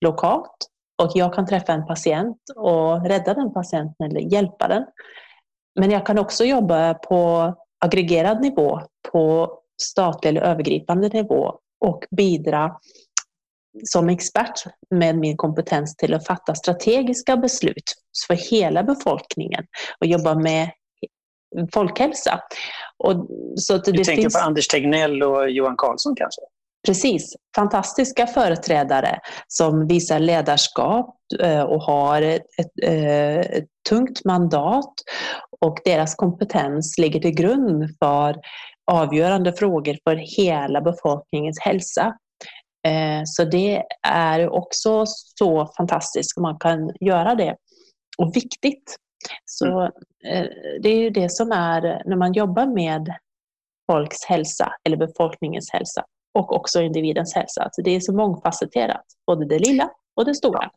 lokalt 0.00 0.56
och 1.02 1.10
jag 1.14 1.34
kan 1.34 1.46
träffa 1.46 1.72
en 1.72 1.86
patient 1.86 2.38
och 2.56 3.06
rädda 3.06 3.34
den 3.34 3.52
patienten 3.52 4.10
eller 4.10 4.20
hjälpa 4.20 4.68
den. 4.68 4.84
Men 5.80 5.90
jag 5.90 6.06
kan 6.06 6.18
också 6.18 6.44
jobba 6.44 6.94
på 6.94 7.54
aggregerad 7.84 8.40
nivå 8.40 8.80
på 9.12 9.52
statlig 9.82 10.30
eller 10.30 10.40
övergripande 10.40 11.08
nivå 11.08 11.58
och 11.80 12.04
bidra 12.10 12.76
som 13.84 14.08
expert 14.08 14.64
med 14.90 15.18
min 15.18 15.36
kompetens 15.36 15.96
till 15.96 16.14
att 16.14 16.26
fatta 16.26 16.54
strategiska 16.54 17.36
beslut 17.36 17.94
för 18.26 18.34
hela 18.50 18.82
befolkningen 18.82 19.64
och 20.00 20.06
jobba 20.06 20.34
med 20.34 20.70
folkhälsa. 21.72 22.40
Och, 22.96 23.26
så 23.56 23.76
du 23.78 23.92
tänker 23.92 24.16
finns... 24.16 24.34
på 24.34 24.40
Anders 24.40 24.68
Tegnell 24.68 25.22
och 25.22 25.50
Johan 25.50 25.76
Carlsson 25.76 26.14
kanske? 26.16 26.40
Precis. 26.86 27.34
Fantastiska 27.56 28.26
företrädare 28.26 29.20
som 29.48 29.86
visar 29.86 30.18
ledarskap 30.18 31.16
eh, 31.40 31.62
och 31.62 31.82
har 31.82 32.22
ett, 32.22 32.46
ett, 32.58 32.70
eh, 32.82 33.38
ett, 33.38 33.64
tungt 33.88 34.24
mandat 34.24 34.92
och 35.60 35.78
deras 35.84 36.14
kompetens 36.14 36.98
ligger 36.98 37.20
till 37.20 37.34
grund 37.34 37.96
för 37.98 38.36
avgörande 38.92 39.52
frågor 39.52 39.96
för 40.08 40.16
hela 40.38 40.80
befolkningens 40.80 41.60
hälsa. 41.60 42.16
Eh, 42.86 43.22
så 43.24 43.44
det 43.44 43.82
är 44.08 44.48
också 44.48 45.04
så 45.38 45.72
fantastiskt 45.76 46.36
om 46.36 46.42
man 46.42 46.58
kan 46.58 46.90
göra 47.00 47.34
det 47.34 47.56
och 48.18 48.36
viktigt. 48.36 48.96
Så 49.44 49.80
mm. 49.80 49.92
det 50.82 50.88
är 50.88 50.98
ju 50.98 51.10
det 51.10 51.32
som 51.32 51.52
är 51.52 52.02
när 52.06 52.16
man 52.16 52.32
jobbar 52.32 52.66
med 52.66 53.14
folks 53.92 54.24
hälsa 54.24 54.72
eller 54.84 54.96
befolkningens 54.96 55.70
hälsa 55.72 56.04
och 56.36 56.52
också 56.52 56.80
individens 56.80 57.34
hälsa. 57.34 57.62
Alltså 57.62 57.82
det 57.82 57.96
är 57.96 58.00
så 58.00 58.12
mångfacetterat, 58.12 59.04
både 59.26 59.46
det 59.46 59.58
lilla 59.58 59.90
och 60.16 60.24
det 60.24 60.34
stora. 60.34 60.70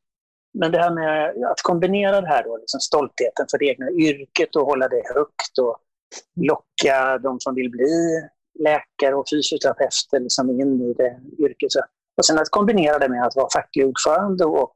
Men 0.53 0.71
det 0.71 0.77
här 0.77 0.91
med 0.91 1.45
att 1.51 1.61
kombinera 1.61 2.21
det 2.21 2.27
här 2.27 2.43
då, 2.43 2.57
liksom 2.57 2.79
stoltheten 2.79 3.45
för 3.51 3.57
det 3.57 3.65
egna 3.65 3.91
yrket 3.91 4.55
och 4.55 4.65
hålla 4.65 4.87
det 4.87 5.03
högt 5.15 5.57
och 5.61 5.77
locka 6.35 7.17
de 7.17 7.39
som 7.39 7.55
vill 7.55 7.69
bli 7.69 8.21
läkare 8.59 9.15
och 9.15 9.25
fysioterapeuter 9.29 10.19
liksom 10.19 10.49
in 10.49 10.81
i 10.81 10.93
det 10.93 11.19
yrket. 11.39 11.69
Och 12.17 12.25
sen 12.25 12.39
att 12.39 12.49
kombinera 12.49 12.99
det 12.99 13.09
med 13.09 13.23
att 13.25 13.35
vara 13.35 13.47
facklig 13.53 13.87
ordförande 13.87 14.45
och 14.45 14.75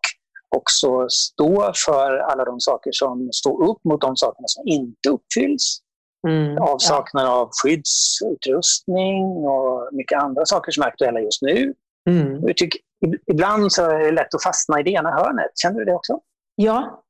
också 0.56 1.10
stå 1.10 1.72
för 1.86 2.18
alla 2.18 2.46
de 2.46 2.60
saker 2.60 2.92
som 2.94 3.30
står 3.32 3.70
upp 3.70 3.84
mot 3.84 4.02
de 4.02 4.18
sakerna 4.18 4.48
som 4.48 4.68
inte 4.68 5.10
uppfylls. 5.10 5.80
Mm, 6.28 6.58
Avsaknad 6.58 7.26
ja. 7.26 7.42
av 7.42 7.50
skyddsutrustning 7.64 9.26
och 9.26 9.90
mycket 9.92 10.24
andra 10.24 10.46
saker 10.46 10.72
som 10.72 10.84
är 10.84 10.88
aktuella 10.88 11.20
just 11.20 11.42
nu. 11.42 11.74
Mm. 12.10 12.48
Jag 12.48 12.58
tycker, 12.58 12.82
ibland 13.32 13.72
så 13.72 13.90
är 13.90 14.00
det 14.00 14.12
lätt 14.12 14.36
att 14.36 14.44
fastna 14.44 14.80
i 14.80 14.84
det 14.84 14.92
ena 14.92 15.12
hörnet. 15.12 15.52
Känner 15.64 15.80
du 15.80 15.86
det 15.86 15.94
också? 15.94 16.20
Ja, 16.56 17.04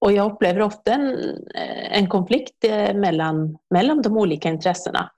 och 0.00 0.12
jag 0.12 0.32
upplever 0.32 0.62
ofta 0.62 0.92
en, 0.92 1.16
en 1.90 2.08
konflikt 2.08 2.64
eh, 2.64 2.94
mellan, 2.94 3.58
mellan 3.74 4.02
de 4.02 4.16
olika 4.16 4.48
intressena. 4.48 5.10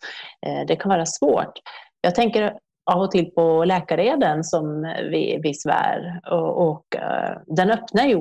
Eh, 0.47 0.67
det 0.67 0.77
kan 0.77 0.89
vara 0.89 1.07
svårt. 1.07 1.53
Jag 2.01 2.15
tänker 2.15 2.59
av 2.91 3.01
och 3.01 3.11
till 3.11 3.31
på 3.31 3.65
läkareden 3.65 4.45
som 4.45 4.83
vi, 5.11 5.41
vi 5.43 5.55
svär. 5.55 6.21
Och, 6.31 6.69
och 6.69 6.85
uh, 6.97 7.55
den 7.57 7.71
öppnar 7.71 8.05
ju 8.05 8.19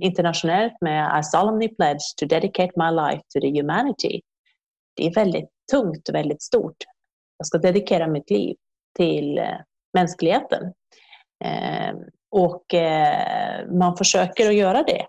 internationellt 0.00 0.72
med 0.80 1.20
I 1.20 1.22
solemnly 1.22 1.68
pledge 1.68 2.16
to 2.16 2.26
dedicate 2.26 2.72
my 2.76 2.90
life 2.90 3.22
to 3.34 3.40
the 3.40 3.60
humanity. 3.60 4.20
Det 4.94 5.06
är 5.06 5.14
väldigt 5.14 5.50
tungt 5.70 6.08
och 6.08 6.14
väldigt 6.14 6.42
stort. 6.42 6.76
Jag 7.38 7.46
ska 7.46 7.58
dedikera 7.58 8.06
mitt 8.06 8.30
liv 8.30 8.56
till 8.96 9.38
eh, 9.38 9.56
mänskligheten. 9.94 10.72
Eh, 11.44 11.94
och 12.30 12.74
eh, 12.74 13.68
man 13.70 13.96
försöker 13.96 14.48
att 14.48 14.54
göra 14.54 14.82
det. 14.82 15.06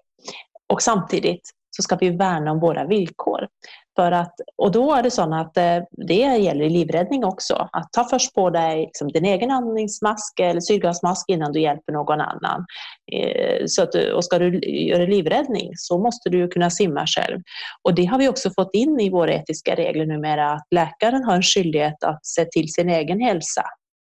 Och 0.73 0.81
samtidigt 0.81 1.49
så 1.75 1.83
ska 1.83 1.95
vi 1.95 2.09
värna 2.09 2.51
om 2.51 2.59
våra 2.59 2.85
villkor. 2.85 3.47
För 3.95 4.11
att, 4.11 4.33
och 4.57 4.71
då 4.71 4.93
är 4.93 5.03
det 5.03 5.11
så 5.11 5.33
att 5.33 5.57
eh, 5.57 5.83
det 6.07 6.13
gäller 6.13 6.65
i 6.65 6.69
livräddning 6.69 7.25
också. 7.25 7.69
Att 7.71 7.91
ta 7.91 8.03
först 8.09 8.33
på 8.33 8.49
dig 8.49 8.81
liksom 8.81 9.07
din 9.07 9.25
egen 9.25 9.51
andningsmask 9.51 10.39
eller 10.39 10.61
syrgasmask 10.61 11.29
innan 11.29 11.51
du 11.51 11.61
hjälper 11.61 11.93
någon 11.93 12.21
annan. 12.21 12.65
Eh, 13.11 13.63
så 13.65 13.83
att, 13.83 13.95
och 13.95 14.25
ska 14.25 14.39
du 14.39 14.59
göra 14.59 15.05
livräddning 15.05 15.71
så 15.75 15.97
måste 15.97 16.29
du 16.29 16.47
kunna 16.47 16.69
simma 16.69 17.05
själv. 17.07 17.41
Och 17.81 17.95
det 17.95 18.05
har 18.05 18.17
vi 18.17 18.27
också 18.27 18.49
fått 18.55 18.73
in 18.73 18.99
i 18.99 19.09
våra 19.09 19.33
etiska 19.33 19.75
regler 19.75 20.05
numera 20.05 20.51
att 20.51 20.67
läkaren 20.71 21.23
har 21.23 21.35
en 21.35 21.43
skyldighet 21.43 22.03
att 22.03 22.25
se 22.25 22.45
till 22.45 22.73
sin 22.73 22.89
egen 22.89 23.21
hälsa 23.21 23.63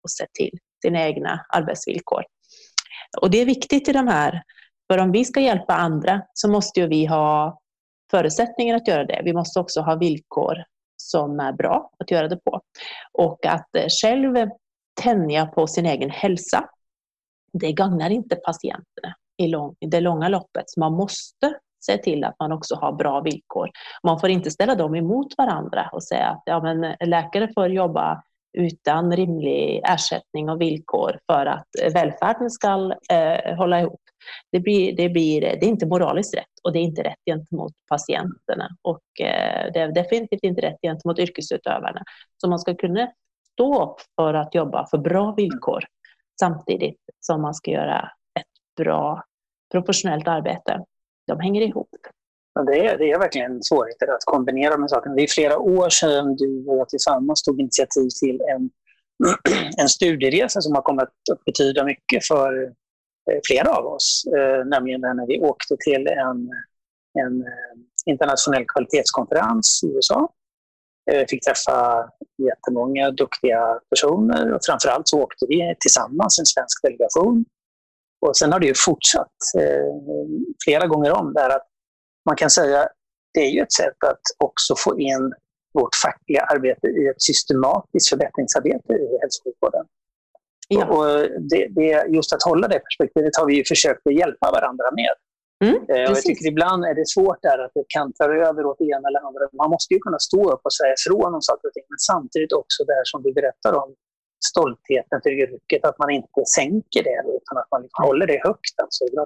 och 0.05 0.11
se 0.11 0.27
till 0.33 0.59
sina 0.83 1.07
egna 1.07 1.41
arbetsvillkor. 1.49 2.23
Och 3.21 3.31
det 3.31 3.41
är 3.41 3.47
viktigt 3.47 3.89
i 3.89 3.93
de 3.93 4.09
här 4.09 4.43
för 4.91 4.99
om 4.99 5.13
vi 5.13 5.25
ska 5.25 5.41
hjälpa 5.41 5.75
andra 5.75 6.23
så 6.35 6.51
måste 6.51 6.81
ju 6.81 6.87
vi 6.87 7.07
ha 7.07 7.61
förutsättningar 8.11 8.77
att 8.77 8.89
göra 8.89 9.05
det. 9.05 9.23
Vi 9.25 9.33
måste 9.33 9.61
också 9.61 9.81
ha 9.81 9.95
villkor 9.95 10.57
som 10.97 11.41
är 11.41 11.53
bra 11.53 11.91
att 11.99 12.11
göra 12.11 12.29
det 12.29 12.37
på. 12.45 12.61
Och 13.13 13.47
att 13.47 13.77
eh, 13.77 13.87
själv 14.03 14.49
tänja 15.03 15.47
på 15.47 15.67
sin 15.67 15.87
egen 15.87 16.11
hälsa, 16.11 16.69
det 17.53 17.73
gagnar 17.73 18.11
inte 18.11 18.37
patienterna 18.37 19.15
i, 19.37 19.45
i 19.87 19.89
det 19.89 20.01
långa 20.01 20.29
loppet. 20.29 20.65
Så 20.67 20.81
man 20.81 20.93
måste 20.93 21.55
se 21.85 21.99
till 21.99 22.25
att 22.25 22.35
man 22.39 22.53
också 22.53 22.75
har 22.75 22.93
bra 22.93 23.21
villkor. 23.21 23.71
Man 24.03 24.21
får 24.21 24.31
inte 24.31 24.51
ställa 24.51 24.75
dem 24.75 24.95
emot 24.95 25.35
varandra 25.39 25.91
och 25.93 26.05
säga 26.05 26.27
att 26.27 26.43
ja, 26.45 26.63
men 26.63 26.85
eh, 26.85 27.09
läkare 27.09 27.49
får 27.55 27.69
jobba 27.69 28.23
utan 28.59 29.17
rimlig 29.17 29.83
ersättning 29.85 30.49
och 30.51 30.61
villkor 30.61 31.19
för 31.27 31.47
att 31.47 31.67
eh, 31.83 31.93
välfärden 31.93 32.51
ska 32.51 32.95
eh, 33.13 33.57
hålla 33.57 33.81
ihop. 33.81 34.01
Det, 34.53 34.61
blir, 34.61 34.97
det, 34.97 35.09
blir, 35.09 35.41
det 35.41 35.65
är 35.67 35.69
inte 35.69 35.87
moraliskt 35.87 36.37
rätt 36.37 36.45
och 36.63 36.73
det 36.73 36.79
är 36.79 36.83
inte 36.83 37.03
rätt 37.03 37.25
gentemot 37.27 37.73
patienterna 37.89 38.69
och 38.83 39.21
eh, 39.21 39.73
det 39.73 39.81
är 39.81 39.93
definitivt 39.93 40.43
inte 40.43 40.63
rätt 40.63 40.79
gentemot 40.83 41.19
yrkesutövarna. 41.19 42.03
Så 42.37 42.49
man 42.49 42.59
ska 42.59 42.75
kunna 42.75 43.13
stå 43.53 43.85
upp 43.85 44.01
för 44.17 44.35
att 44.35 44.55
jobba 44.55 44.87
för 44.87 44.99
bra 44.99 45.35
villkor 45.37 45.85
samtidigt 46.41 47.01
som 47.21 47.43
man 47.43 47.55
ska 47.55 47.71
göra 47.71 48.11
ett 48.41 48.85
bra 48.85 49.25
professionellt 49.73 50.29
arbete. 50.29 50.85
De 51.27 51.41
hänger 51.41 51.63
ihop. 51.63 51.89
Det 52.67 52.87
är, 52.87 52.99
det 52.99 53.11
är 53.11 53.19
verkligen 53.19 53.63
svårigheter 53.63 54.07
att 54.07 54.25
kombinera 54.25 54.73
de 54.73 54.81
här 54.83 54.89
sakerna. 54.89 55.15
Det 55.15 55.23
är 55.23 55.27
flera 55.27 55.59
år 55.59 55.89
sedan 55.89 56.37
du 56.37 56.65
och 56.67 56.77
jag 56.77 56.89
tillsammans 56.89 57.43
tog 57.43 57.61
initiativ 57.61 58.09
till 58.21 58.41
en, 58.41 58.71
en 59.79 59.89
studieresa 59.89 60.61
som 60.61 60.75
har 60.75 60.83
kommit 60.83 61.05
att 61.05 61.45
betyda 61.45 61.85
mycket 61.85 62.27
för 62.27 62.73
Eh, 63.31 63.41
flera 63.47 63.71
av 63.71 63.87
oss. 63.87 64.25
Eh, 64.37 64.65
nämligen 64.67 65.01
när 65.01 65.27
vi 65.27 65.41
åkte 65.41 65.77
till 65.77 66.07
en, 66.07 66.51
en 67.25 67.43
eh, 67.43 67.77
internationell 68.07 68.65
kvalitetskonferens 68.69 69.81
i 69.85 69.87
USA. 69.87 70.33
Vi 71.07 71.27
fick 71.29 71.45
träffa 71.45 72.09
jättemånga 72.49 73.11
duktiga 73.11 73.81
personer 73.91 74.53
och 74.53 74.61
framförallt 74.67 75.09
så 75.09 75.23
åkte 75.23 75.47
vi 75.49 75.77
tillsammans, 75.81 76.39
en 76.39 76.47
svensk 76.47 76.83
delegation. 76.83 77.45
Och 78.27 78.37
sen 78.37 78.53
har 78.53 78.61
det 78.61 78.67
ju 78.67 78.75
fortsatt 78.77 79.37
flera 80.65 80.87
gånger 80.87 81.13
om 81.13 81.33
där 81.33 81.51
att 81.51 81.67
man 82.27 82.37
kan 82.37 82.51
säga 82.51 82.89
det 83.35 83.41
är 83.41 83.51
ju 83.51 83.61
ett 83.61 83.73
sätt 83.73 84.05
att 84.07 84.21
också 84.39 84.75
få 84.77 85.01
in 85.01 85.33
vårt 85.75 85.95
fackliga 86.03 86.43
arbete 86.43 86.87
i 86.87 87.09
ett 87.09 87.23
systematiskt 87.23 88.09
förbättringsarbete 88.09 88.93
i 88.93 89.19
hälso 89.21 89.41
och 89.41 89.45
sjukvården. 89.45 89.87
Ja. 90.75 90.87
Och 90.95 91.07
det, 91.51 91.63
det, 91.77 92.07
just 92.17 92.33
att 92.33 92.43
hålla 92.43 92.69
det 92.69 92.81
perspektivet 92.89 93.37
har 93.39 93.47
vi 93.47 93.55
ju 93.55 93.65
försökt 93.65 94.07
att 94.07 94.19
hjälpa 94.21 94.47
varandra 94.51 94.89
med. 95.01 95.15
Mm, 95.65 95.77
och 95.83 96.17
jag 96.17 96.23
tycker 96.23 96.47
ibland 96.53 96.85
är 96.85 96.95
det 96.95 97.09
svårt 97.09 97.43
där 97.43 97.59
att 97.65 97.73
det 97.75 97.85
kantrar 97.89 98.31
över 98.49 98.67
åt 98.67 98.79
det 98.79 98.85
ena 98.85 99.09
eller 99.09 99.23
andra. 99.29 99.41
Man 99.63 99.71
måste 99.71 99.95
ju 99.95 100.01
kunna 100.01 100.19
stå 100.19 100.53
upp 100.55 100.61
och 100.65 100.75
säga 100.79 100.95
ifrån 100.99 101.35
om 101.35 101.43
saker 101.43 101.69
och 101.69 101.75
ting, 101.75 101.87
men 101.93 101.99
samtidigt 101.99 102.53
också 102.53 102.85
det 102.85 102.95
här 102.99 103.07
som 103.13 103.23
du 103.23 103.33
berättar 103.33 103.73
om, 103.83 103.89
stoltheten 104.51 105.21
för 105.23 105.31
yrket, 105.31 105.85
att 105.85 105.99
man 105.99 106.11
inte 106.11 106.43
sänker 106.57 107.03
det 107.09 107.19
utan 107.37 107.55
att 107.61 107.69
man 107.71 107.83
liksom 107.83 108.05
håller 108.05 108.27
det 108.27 108.41
högt. 108.49 108.77
Alltså. 108.83 109.05
Det 109.05 109.17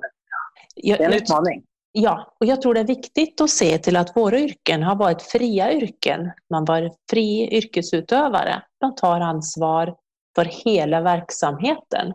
är 0.91 1.07
en 1.07 1.13
jag, 1.13 1.15
utmaning. 1.15 1.59
Ja, 1.93 2.37
och 2.41 2.47
jag 2.47 2.63
tror 2.63 2.75
det 2.75 2.81
är 2.81 2.93
viktigt 2.97 3.41
att 3.41 3.51
se 3.51 3.79
till 3.79 3.97
att 3.97 4.17
våra 4.17 4.39
yrken 4.39 4.83
har 4.83 4.97
varit 4.97 5.23
fria 5.23 5.73
yrken. 5.73 6.31
Man 6.51 6.65
var 6.65 6.91
fri 7.11 7.57
yrkesutövare. 7.57 8.63
Man 8.83 8.95
tar 8.95 9.21
ansvar 9.21 9.95
för 10.35 10.45
hela 10.45 11.01
verksamheten. 11.01 12.15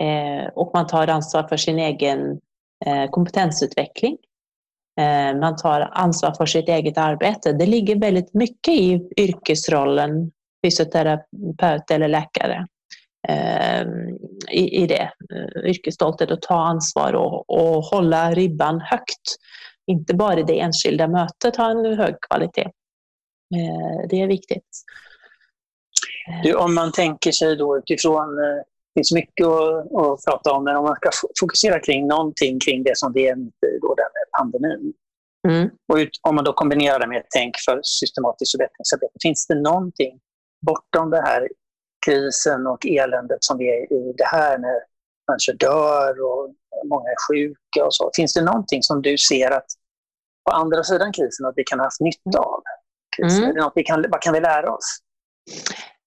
Eh, 0.00 0.48
och 0.54 0.70
man 0.74 0.86
tar 0.86 1.08
ansvar 1.08 1.48
för 1.48 1.56
sin 1.56 1.78
egen 1.78 2.40
eh, 2.86 3.10
kompetensutveckling. 3.10 4.16
Eh, 5.00 5.36
man 5.40 5.56
tar 5.56 5.80
ansvar 5.80 6.34
för 6.34 6.46
sitt 6.46 6.68
eget 6.68 6.98
arbete. 6.98 7.52
Det 7.52 7.66
ligger 7.66 7.96
väldigt 7.96 8.34
mycket 8.34 8.74
i 8.74 9.08
yrkesrollen 9.16 10.32
fysioterapeut 10.64 11.90
eller 11.90 12.08
läkare. 12.08 12.66
I, 14.50 14.86
det. 14.86 15.10
Yrkesstolthet 15.64 16.30
att 16.30 16.42
ta 16.42 16.54
ansvar 16.54 17.12
och, 17.12 17.50
och 17.50 17.84
hålla 17.84 18.30
ribban 18.30 18.80
högt. 18.80 19.36
Inte 19.86 20.14
bara 20.14 20.40
i 20.40 20.42
det 20.42 20.60
enskilda 20.60 21.08
mötet 21.08 21.56
ha 21.56 21.70
en 21.70 21.98
hög 21.98 22.14
kvalitet. 22.20 22.70
Det 24.08 24.22
är 24.22 24.26
viktigt. 24.26 24.64
Du, 26.42 26.54
om 26.54 26.74
man 26.74 26.92
tänker 26.92 27.32
sig 27.32 27.56
då 27.56 27.78
utifrån, 27.78 28.38
eh, 28.38 28.56
det 28.94 29.00
finns 29.00 29.12
mycket 29.12 29.46
att, 29.46 29.94
att 29.94 30.24
prata 30.24 30.52
om, 30.52 30.64
men 30.64 30.76
om 30.76 30.84
man 30.84 30.96
ska 30.96 31.10
fokusera 31.40 31.80
kring 31.80 32.06
någonting 32.06 32.60
kring 32.60 32.82
det 32.82 32.98
som 32.98 33.12
vi 33.12 33.28
är 33.28 33.36
mitt 33.36 33.54
i, 33.54 33.78
då, 33.82 33.94
den 33.94 34.06
pandemin. 34.38 34.92
Mm. 35.48 35.70
Och 35.92 35.96
ut, 35.96 36.10
om 36.22 36.34
man 36.34 36.44
då 36.44 36.52
kombinerar 36.52 36.98
det 36.98 37.06
med 37.06 37.18
ett 37.18 37.26
tänk 37.30 37.54
för 37.64 37.80
systematiskt 37.82 38.52
förbättringsarbete, 38.52 39.12
finns 39.22 39.46
det 39.46 39.54
någonting 39.54 40.20
bortom 40.66 41.10
det 41.10 41.20
här 41.20 41.48
krisen 42.06 42.66
och 42.66 42.86
eländet 42.86 43.38
som 43.40 43.58
vi 43.58 43.68
är 43.68 43.92
i 43.92 44.14
det 44.16 44.26
här 44.26 44.58
när 44.58 44.78
människor 45.28 45.52
dör 45.52 46.20
och 46.20 46.54
många 46.88 47.08
är 47.10 47.16
sjuka 47.28 47.84
och 47.86 47.94
så. 47.94 48.10
Finns 48.16 48.32
det 48.34 48.42
någonting 48.42 48.82
som 48.82 49.02
du 49.02 49.18
ser 49.18 49.50
att 49.50 49.66
på 50.44 50.52
andra 50.54 50.84
sidan 50.84 51.12
krisen 51.12 51.46
att 51.46 51.54
vi 51.56 51.64
kan 51.64 51.78
ha 51.78 51.86
haft 51.86 52.00
nytta 52.00 52.38
av? 52.38 52.62
Krisen? 53.16 53.38
Mm. 53.38 53.50
Är 53.50 53.54
det 53.54 53.60
något 53.60 53.72
vi 53.76 53.84
kan, 53.84 54.04
vad 54.08 54.22
kan 54.22 54.34
vi 54.34 54.40
lära 54.40 54.72
oss? 54.72 54.98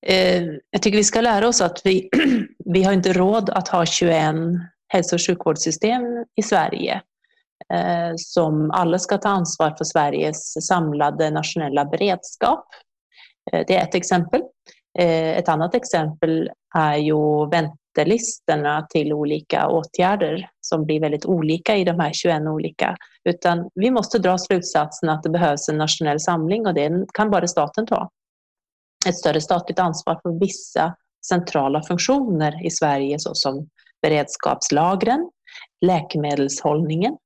Eh, 0.08 0.44
jag 0.72 0.82
tycker 0.82 0.98
vi 0.98 1.04
ska 1.04 1.22
lära 1.22 1.48
oss 1.48 1.62
att 1.62 1.82
vi, 1.84 2.10
vi 2.66 2.84
har 2.84 2.94
inte 2.94 3.14
råd 3.14 3.50
att 3.50 3.68
ha 3.68 3.86
21 3.86 4.36
hälso 4.88 5.16
och 5.16 5.22
sjukvårdssystem 5.28 6.04
i 6.36 6.44
Sverige 6.44 7.02
eh, 7.74 8.14
som 8.18 8.72
alla 8.72 9.00
ska 9.00 9.18
ta 9.18 9.30
ansvar 9.30 9.76
för 9.78 9.86
Sveriges 9.86 10.68
samlade 10.68 11.32
nationella 11.32 11.86
beredskap. 11.86 12.66
Eh, 13.52 13.64
det 13.68 13.76
är 13.76 13.84
ett 13.84 13.96
exempel. 13.96 14.42
Eh, 15.00 15.38
ett 15.38 15.50
annat 15.50 15.76
exempel 15.76 16.50
är 16.76 16.96
ju 16.96 17.50
väntelistorna 17.50 18.88
till 18.90 19.14
olika 19.14 19.68
åtgärder 19.68 20.50
som 20.62 20.86
blir 20.86 21.00
väldigt 21.00 21.26
olika 21.26 21.76
i 21.76 21.84
de 21.84 22.00
här 22.00 22.14
21 22.14 22.42
olika. 22.42 22.98
Utan 23.30 23.70
vi 23.76 23.92
måste 23.92 24.20
dra 24.20 24.38
slutsatsen 24.38 25.10
att 25.10 25.24
det 25.24 25.30
behövs 25.30 25.70
en 25.70 25.78
nationell 25.78 26.20
samling 26.20 26.68
och 26.68 26.74
det 26.74 27.06
kan 27.14 27.32
bara 27.32 27.48
staten 27.48 27.86
ta 27.86 28.10
ett 29.08 29.18
större 29.18 29.42
statligt 29.42 29.80
ansvar 29.80 30.20
för 30.24 30.40
vissa 30.40 30.96
centrala 31.28 31.84
funktioner 31.84 32.66
i 32.66 32.72
Sverige 32.72 33.20
såsom 33.20 33.70
beredskapslagren, 34.02 35.32
läkemedelshållningen, 35.86 37.18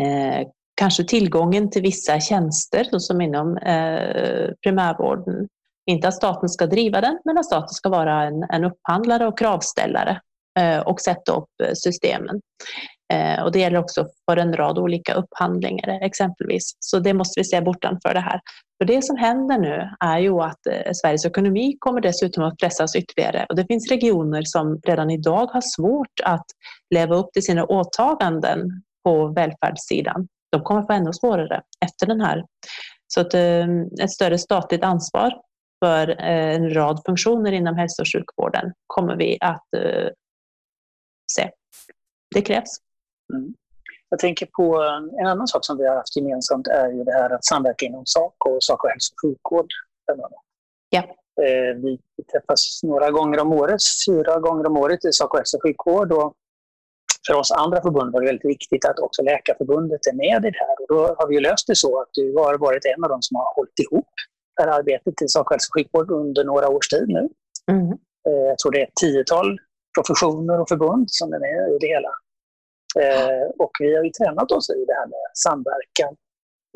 eh, 0.00 0.48
kanske 0.74 1.04
tillgången 1.04 1.70
till 1.70 1.82
vissa 1.82 2.20
tjänster 2.20 2.84
såsom 2.84 3.20
inom 3.20 3.56
eh, 3.56 4.50
primärvården. 4.62 5.48
Inte 5.86 6.08
att 6.08 6.14
staten 6.14 6.48
ska 6.48 6.66
driva 6.66 7.00
den, 7.00 7.18
men 7.24 7.38
att 7.38 7.46
staten 7.46 7.68
ska 7.68 7.88
vara 7.88 8.22
en, 8.22 8.42
en 8.42 8.64
upphandlare 8.64 9.26
och 9.26 9.38
kravställare 9.38 10.20
eh, 10.58 10.78
och 10.78 11.00
sätta 11.00 11.32
upp 11.32 11.50
eh, 11.64 11.72
systemen. 11.74 12.40
Eh, 13.12 13.42
och 13.42 13.52
det 13.52 13.58
gäller 13.58 13.78
också 13.78 14.06
för 14.30 14.36
en 14.36 14.56
rad 14.56 14.78
olika 14.78 15.14
upphandlingar 15.14 16.00
exempelvis. 16.02 16.76
Så 16.80 16.98
det 16.98 17.14
måste 17.14 17.40
vi 17.40 17.44
se 17.44 17.60
bortanför 17.60 18.14
det 18.14 18.20
här. 18.20 18.40
För 18.78 18.84
det 18.84 19.04
som 19.04 19.16
händer 19.16 19.58
nu 19.58 19.88
är 20.00 20.18
ju 20.18 20.40
att 20.40 20.66
eh, 20.66 20.92
Sveriges 20.92 21.26
ekonomi 21.26 21.76
kommer 21.78 22.00
dessutom 22.00 22.44
att 22.44 22.58
pressas 22.58 22.96
ytterligare 22.96 23.46
och 23.48 23.56
det 23.56 23.66
finns 23.66 23.90
regioner 23.90 24.42
som 24.44 24.80
redan 24.86 25.10
idag 25.10 25.46
har 25.46 25.62
svårt 25.76 26.20
att 26.24 26.44
leva 26.94 27.16
upp 27.16 27.32
till 27.32 27.42
sina 27.42 27.64
åtaganden 27.64 28.82
på 29.04 29.28
välfärdssidan. 29.28 30.28
De 30.52 30.62
kommer 30.62 30.80
att 30.80 30.86
få 30.86 30.92
ännu 30.92 31.12
svårare 31.12 31.62
efter 31.84 32.06
den 32.06 32.20
här. 32.20 32.44
Så 33.06 33.20
att, 33.20 33.34
eh, 33.34 33.66
ett 34.02 34.10
större 34.10 34.38
statligt 34.38 34.84
ansvar 34.84 35.32
för 35.84 36.08
eh, 36.08 36.54
en 36.54 36.74
rad 36.74 37.02
funktioner 37.06 37.52
inom 37.52 37.76
hälso 37.76 38.02
och 38.02 38.08
sjukvården 38.12 38.72
kommer 38.86 39.16
vi 39.16 39.38
att 39.40 39.74
eh, 39.76 40.08
se. 41.32 41.50
Det 42.34 42.42
krävs. 42.42 42.87
Mm. 43.34 43.54
Jag 44.10 44.18
tänker 44.20 44.46
på 44.46 44.82
en 45.20 45.26
annan 45.26 45.48
sak 45.48 45.64
som 45.64 45.78
vi 45.78 45.86
har 45.86 45.96
haft 45.96 46.16
gemensamt 46.16 46.66
är 46.66 46.88
ju 46.88 47.04
det 47.04 47.12
här 47.12 47.30
att 47.30 47.44
samverka 47.44 47.86
inom 47.86 48.06
SACO 48.06 48.50
och 48.50 48.62
SACO 48.62 48.88
hälso 48.88 49.14
och 49.14 49.20
sjukvård. 49.20 49.66
Ja. 50.90 51.02
Eh, 51.44 51.74
vi 51.82 51.98
träffas 52.32 52.80
några 52.82 53.10
gånger 53.10 53.40
om 53.40 53.52
året, 53.52 53.80
fyra 54.06 54.38
gånger 54.38 54.66
om 54.66 54.76
året 54.76 55.04
i 55.04 55.12
SACO 55.12 55.36
hälso 55.36 55.56
och 55.56 55.62
sjukvård. 55.62 56.12
Och 56.12 56.34
för 57.26 57.34
oss 57.34 57.50
andra 57.52 57.82
förbund 57.82 58.12
var 58.12 58.20
det 58.20 58.26
väldigt 58.26 58.44
viktigt 58.44 58.84
att 58.84 58.98
också 58.98 59.22
Läkarförbundet 59.22 60.06
är 60.06 60.12
med 60.12 60.44
i 60.46 60.50
det 60.50 60.58
här. 60.58 60.76
Och 60.80 60.86
då 60.88 61.14
har 61.18 61.28
vi 61.28 61.40
löst 61.40 61.66
det 61.66 61.76
så 61.76 62.00
att 62.00 62.08
du 62.12 62.34
har 62.36 62.58
varit 62.58 62.84
en 62.84 63.04
av 63.04 63.10
de 63.10 63.22
som 63.22 63.36
har 63.36 63.54
hållit 63.56 63.78
ihop 63.78 64.12
det 64.56 64.62
här 64.62 64.78
arbetet 64.78 65.22
i 65.22 65.28
SACO 65.28 65.54
hälso 65.54 65.68
och 65.70 65.80
sjukvård 65.80 66.10
under 66.10 66.44
några 66.44 66.68
års 66.68 66.88
tid 66.88 67.08
nu. 67.08 67.28
Mm. 67.70 67.92
Eh, 68.28 68.44
jag 68.50 68.58
tror 68.58 68.72
det 68.72 68.80
är 68.80 68.86
ett 68.86 69.00
tiotal 69.00 69.58
professioner 69.96 70.60
och 70.60 70.68
förbund 70.68 71.06
som 71.10 71.32
är 71.32 71.38
med 71.38 71.74
i 71.74 71.78
det 71.80 71.86
hela. 71.86 72.12
Eh, 73.00 73.50
och 73.58 73.70
vi 73.78 73.96
har 73.96 74.04
ju 74.04 74.10
tränat 74.10 74.52
oss 74.52 74.70
i 74.70 74.84
det 74.86 74.94
här 74.94 75.06
med 75.06 75.26
samverkan. 75.34 76.16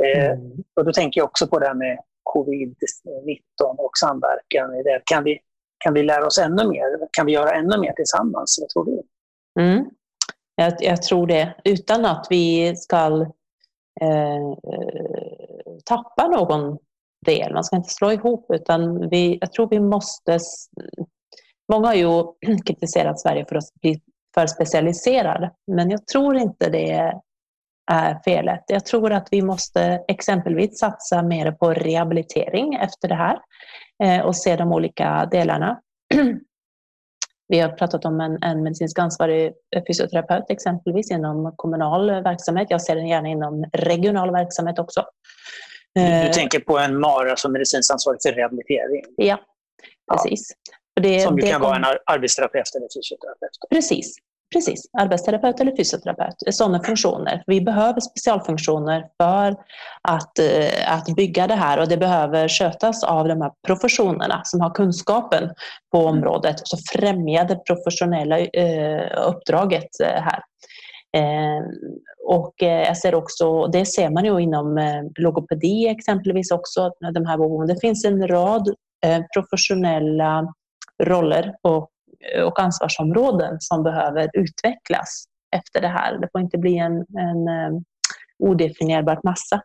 Eh, 0.02 0.30
mm. 0.30 0.64
Och 0.76 0.84
då 0.84 0.92
tänker 0.92 1.20
jag 1.20 1.26
också 1.26 1.46
på 1.46 1.58
det 1.58 1.66
här 1.66 1.74
med 1.74 1.98
covid-19 2.34 3.76
och 3.78 3.98
samverkan. 3.98 4.70
Kan 5.04 5.24
vi, 5.24 5.38
kan 5.78 5.94
vi 5.94 6.02
lära 6.02 6.26
oss 6.26 6.38
ännu 6.38 6.68
mer? 6.68 7.08
Kan 7.10 7.26
vi 7.26 7.32
göra 7.32 7.50
ännu 7.50 7.78
mer 7.78 7.92
tillsammans? 7.92 8.58
Vad 8.60 8.68
tror 8.68 8.84
du? 8.84 9.02
Mm. 9.62 9.84
Jag, 10.54 10.72
jag, 10.80 11.02
tror 11.02 11.26
det. 11.26 11.54
Utan 11.64 12.04
att 12.04 12.26
vi 12.30 12.76
ska 12.76 13.26
eh, 14.00 14.52
tappa 15.84 16.28
någon 16.28 16.78
del. 17.26 17.52
Man 17.52 17.64
ska 17.64 17.76
inte 17.76 17.88
slå 17.88 18.12
ihop 18.12 18.46
utan 18.48 19.08
vi, 19.08 19.38
jag 19.40 19.52
tror 19.52 19.68
vi 19.70 19.80
måste... 19.80 20.38
Många 21.72 21.86
har 21.86 21.94
ju 21.94 22.24
kritiserat 22.66 23.20
Sverige 23.20 23.46
för 23.48 23.56
att 23.56 23.74
bli 23.80 24.00
för 24.34 24.46
specialiserad. 24.46 25.50
Men 25.66 25.90
jag 25.90 26.06
tror 26.06 26.36
inte 26.36 26.70
det 26.70 27.12
är 27.90 28.22
felet. 28.24 28.64
Jag 28.66 28.86
tror 28.86 29.12
att 29.12 29.28
vi 29.30 29.42
måste 29.42 30.04
exempelvis 30.08 30.78
satsa 30.78 31.22
mer 31.22 31.52
på 31.52 31.74
rehabilitering 31.74 32.74
efter 32.74 33.08
det 33.08 33.14
här 33.14 33.38
eh, 34.04 34.20
och 34.20 34.36
se 34.36 34.56
de 34.56 34.72
olika 34.72 35.28
delarna. 35.30 35.80
Vi 37.48 37.60
har 37.60 37.68
pratat 37.68 38.04
om 38.04 38.20
en, 38.20 38.42
en 38.42 38.62
medicinsk 38.62 38.98
ansvarig 38.98 39.52
fysioterapeut 39.86 40.44
exempelvis 40.48 41.10
inom 41.10 41.52
kommunal 41.56 42.10
verksamhet. 42.10 42.66
Jag 42.70 42.82
ser 42.82 42.96
den 42.96 43.08
gärna 43.08 43.28
inom 43.28 43.64
regional 43.72 44.30
verksamhet 44.30 44.78
också. 44.78 45.04
Du 45.94 46.00
eh, 46.00 46.30
tänker 46.30 46.60
på 46.60 46.78
en 46.78 47.00
MARA 47.00 47.36
som 47.36 47.52
medicinskt 47.52 47.92
ansvarig 47.92 48.18
för 48.22 48.32
rehabilitering? 48.32 49.02
Ja, 49.16 49.40
precis. 50.12 50.52
Ja. 50.70 50.76
Det, 51.00 51.20
som 51.20 51.38
ju 51.38 51.42
kan 51.42 51.60
kom... 51.60 51.62
vara 51.62 51.76
en 51.76 51.84
arbetsterapeut 52.06 52.74
eller 52.74 52.88
fysioterapeut? 52.94 53.50
Precis. 53.70 54.16
Precis, 54.52 54.90
arbetsterapeut 54.98 55.60
eller 55.60 55.76
fysioterapeut. 55.76 56.34
Sådana 56.50 56.82
funktioner. 56.82 57.42
Vi 57.46 57.60
behöver 57.60 58.00
specialfunktioner 58.00 59.04
för 59.22 59.56
att, 60.08 60.38
eh, 60.38 60.94
att 60.94 61.06
bygga 61.16 61.46
det 61.46 61.54
här 61.54 61.80
och 61.80 61.88
det 61.88 61.96
behöver 61.96 62.48
skötas 62.48 63.04
av 63.04 63.28
de 63.28 63.40
här 63.40 63.52
professionerna 63.66 64.40
som 64.44 64.60
har 64.60 64.70
kunskapen 64.70 65.50
på 65.92 65.98
mm. 66.00 66.14
området 66.14 66.60
och 66.60 66.78
främja 66.92 67.44
det 67.44 67.56
professionella 67.56 68.38
eh, 68.38 69.28
uppdraget 69.28 70.00
eh, 70.02 70.22
här. 70.22 70.42
Och 72.26 72.54
jag 72.58 72.96
ser 72.96 73.14
också, 73.14 73.66
det 73.66 73.86
ser 73.86 74.10
man 74.10 74.24
ju 74.24 74.38
inom 74.38 74.80
logopedi 75.18 75.88
exempelvis 75.88 76.50
också, 76.50 76.90
de 77.14 77.26
här 77.26 77.38
behoven. 77.38 77.68
Det 77.68 77.80
finns 77.80 78.04
en 78.04 78.28
rad 78.28 78.74
professionella 79.34 80.54
roller 81.02 81.54
och, 81.62 81.90
och 82.46 82.60
ansvarsområden 82.60 83.56
som 83.60 83.82
behöver 83.82 84.30
utvecklas 84.32 85.24
efter 85.56 85.80
det 85.80 85.88
här. 85.88 86.18
Det 86.18 86.28
får 86.32 86.40
inte 86.40 86.58
bli 86.58 86.78
en, 86.78 86.92
en 87.18 87.48
um, 87.48 87.84
odefinierbar 88.38 89.20
massa. 89.24 89.62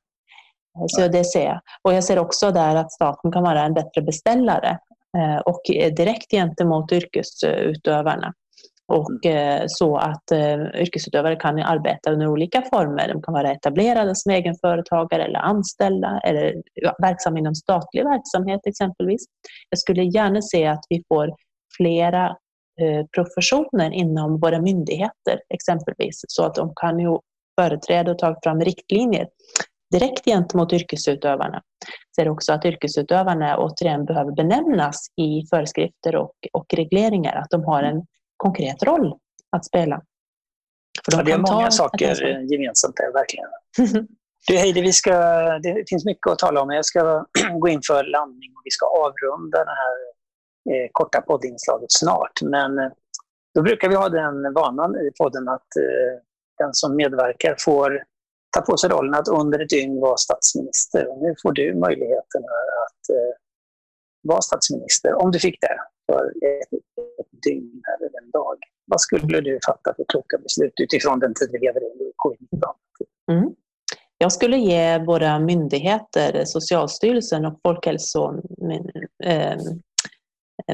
Så 0.88 1.08
det 1.08 1.24
ser 1.24 1.46
jag. 1.46 1.60
Och 1.82 1.94
jag 1.94 2.04
ser 2.04 2.20
också 2.20 2.52
där 2.52 2.76
att 2.76 2.92
staten 2.92 3.32
kan 3.32 3.44
vara 3.44 3.62
en 3.62 3.74
bättre 3.74 4.02
beställare 4.02 4.80
eh, 5.18 5.38
och 5.38 5.62
direkt 5.98 6.32
gentemot 6.32 6.92
yrkesutövarna. 6.92 8.34
Och 8.88 9.26
eh, 9.26 9.64
så 9.68 9.98
att 9.98 10.32
eh, 10.32 10.82
yrkesutövare 10.82 11.36
kan 11.36 11.60
arbeta 11.60 12.12
under 12.12 12.28
olika 12.28 12.62
former. 12.62 13.08
De 13.08 13.22
kan 13.22 13.34
vara 13.34 13.52
etablerade 13.52 14.16
som 14.16 14.32
egenföretagare 14.32 15.24
eller 15.24 15.40
anställda 15.40 16.22
eller 16.24 16.54
verksamma 17.02 17.40
inom 17.40 17.56
statlig 17.56 18.04
verksamhet 18.04 18.62
exempelvis. 18.66 19.26
Jag 19.70 19.80
skulle 19.80 20.04
gärna 20.04 20.42
se 20.42 20.68
att 20.68 20.84
vi 20.90 21.04
får 21.08 21.34
flera 21.78 22.26
eh, 22.82 23.06
professioner 23.16 23.92
inom 23.92 24.40
våra 24.40 24.62
myndigheter 24.62 25.40
exempelvis 25.54 26.22
så 26.28 26.46
att 26.46 26.56
de 26.56 26.74
kan 26.76 27.00
ju 27.00 27.18
företräda 27.62 28.12
och 28.12 28.20
ta 28.20 28.36
fram 28.44 28.62
riktlinjer 28.62 29.28
direkt 29.92 30.26
gentemot 30.26 30.74
yrkesutövarna. 30.74 31.62
Ser 32.16 32.30
också 32.30 32.54
att 32.54 32.66
yrkesutövarna 32.66 33.58
återigen 33.58 34.06
behöver 34.06 34.32
benämnas 34.32 35.08
i 35.22 35.48
föreskrifter 35.50 36.16
och, 36.16 36.34
och 36.54 36.66
regleringar, 36.74 37.36
att 37.36 37.50
de 37.50 37.64
har 37.64 37.84
en 37.84 38.06
konkret 38.38 38.84
roll 38.84 39.18
att 39.52 39.66
spela. 39.66 40.02
För 41.06 41.12
de 41.12 41.24
det 41.24 41.32
är 41.32 41.38
många 41.38 41.72
saker 41.72 42.16
gemensamt 42.52 42.96
där, 42.98 43.14
verkligen. 43.14 43.50
du 44.48 44.58
Heidi, 44.58 44.82
vi 44.82 44.94
ska, 44.94 45.12
det 45.64 45.84
finns 45.90 46.06
mycket 46.06 46.28
att 46.28 46.40
tala 46.40 46.62
om. 46.62 46.70
Jag 46.70 46.86
ska 46.86 47.26
gå 47.60 47.68
in 47.68 47.82
för 47.88 48.04
landning 48.04 48.52
och 48.56 48.62
vi 48.64 48.72
ska 48.72 48.86
avrunda 48.86 49.58
den 49.58 49.76
här 49.84 49.98
eh, 50.74 50.90
korta 50.92 51.22
poddinslaget 51.22 51.92
snart. 51.92 52.42
Men 52.42 52.80
eh, 52.80 52.92
då 53.56 53.62
brukar 53.62 53.90
vi 53.90 53.96
ha 53.96 54.10
den 54.10 54.54
vanan 54.54 54.96
i 54.96 55.12
podden 55.20 55.50
att 55.50 55.76
eh, 55.76 56.22
den 56.58 56.74
som 56.74 56.96
medverkar 56.96 57.56
får 57.60 58.04
ta 58.58 58.62
på 58.62 58.78
sig 58.78 58.90
rollen 58.90 59.14
att 59.14 59.28
under 59.28 59.60
ett 59.60 59.70
dygn 59.70 60.00
vara 60.00 60.18
statsminister. 60.18 61.08
Och 61.12 61.22
nu 61.22 61.36
får 61.42 61.52
du 61.52 61.76
möjligheten 61.76 62.44
att 62.86 63.16
eh, 63.16 63.34
vara 64.22 64.42
statsminister, 64.42 65.14
om 65.14 65.32
du 65.32 65.40
fick 65.40 65.62
det, 65.62 65.78
för 66.12 66.26
ett, 66.26 66.74
ett 67.20 67.42
dygn 67.44 67.82
eller 67.94 68.10
en 68.22 68.32
dag. 68.32 68.58
Vad 68.86 69.02
skulle 69.02 69.42
du 69.42 69.60
fatta 69.66 69.94
för 69.96 70.06
kloka 70.08 70.38
beslut 70.38 70.74
utifrån 70.82 71.20
den 71.20 71.34
tid 71.34 71.50
vi 71.52 71.60
lever 71.60 71.82
i, 71.82 72.12
covid-19? 72.26 72.74
Mm. 73.32 73.56
Jag 74.18 74.32
skulle 74.32 74.58
ge 74.58 74.98
våra 74.98 75.40
myndigheter, 75.40 76.46
Socialstyrelsen 76.46 77.46
och 77.46 77.60
Folkhälsomyndigheten, 77.64 79.08
eh, 79.24 79.58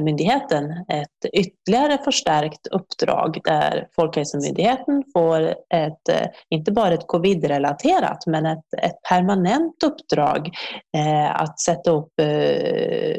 myndigheten 0.02 0.72
ett 0.88 1.34
ytterligare 1.34 1.98
förstärkt 1.98 2.68
uppdrag 2.68 3.40
där 3.44 3.88
Folkhälsomyndigheten 3.96 5.04
får 5.14 5.42
ett, 5.70 6.10
eh, 6.10 6.28
inte 6.50 6.72
bara 6.72 6.94
ett 6.94 7.08
covid-relaterat, 7.08 8.28
men 8.28 8.46
ett, 8.46 8.74
ett 8.82 9.02
permanent 9.10 9.84
uppdrag 9.84 10.50
eh, 10.98 11.42
att 11.42 11.60
sätta 11.60 11.92
upp 11.92 12.20
eh, 12.20 12.26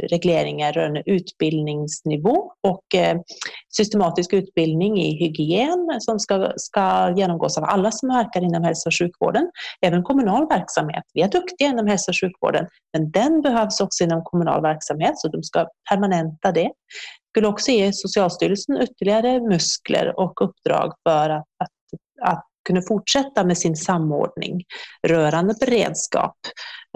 regleringar 0.09 0.73
rörande 0.73 1.03
utbildningsnivå 1.07 2.53
och 2.63 2.95
eh, 2.95 3.17
systematisk 3.77 4.33
utbildning 4.33 5.01
i 5.01 5.25
hygien 5.25 5.89
som 6.01 6.19
ska, 6.19 6.53
ska 6.57 7.15
genomgås 7.17 7.59
av 7.59 7.65
alla 7.65 7.91
som 7.91 8.09
verkar 8.09 8.43
inom 8.43 8.65
hälso 8.65 8.89
och 8.89 8.99
sjukvården, 8.99 9.51
även 9.81 10.03
kommunal 10.03 10.49
verksamhet. 10.49 11.05
Vi 11.15 11.23
är 11.23 11.29
duktiga 11.29 11.69
inom 11.69 11.87
hälso 11.87 12.11
och 12.11 12.21
sjukvården, 12.21 12.67
men 12.93 13.11
den 13.11 13.43
behövs 13.43 13.81
också 13.81 14.05
inom 14.05 14.23
kommunal 14.25 14.63
verksamhet, 14.63 15.13
så 15.19 15.29
de 15.29 15.43
ska 15.43 15.67
permanenta 15.91 16.53
det. 16.53 16.71
Skulle 17.31 17.49
också 17.49 17.71
ge 17.71 17.93
Socialstyrelsen 17.93 18.83
ytterligare 18.83 19.41
muskler 19.41 20.21
och 20.21 20.43
uppdrag 20.43 20.93
för 21.09 21.31
att, 21.31 21.47
att, 21.59 22.31
att 22.31 22.45
kunna 22.65 22.83
fortsätta 22.83 23.45
med 23.45 23.59
sin 23.59 23.77
samordning 23.77 24.65
rörande 25.07 25.55
beredskap 25.61 26.37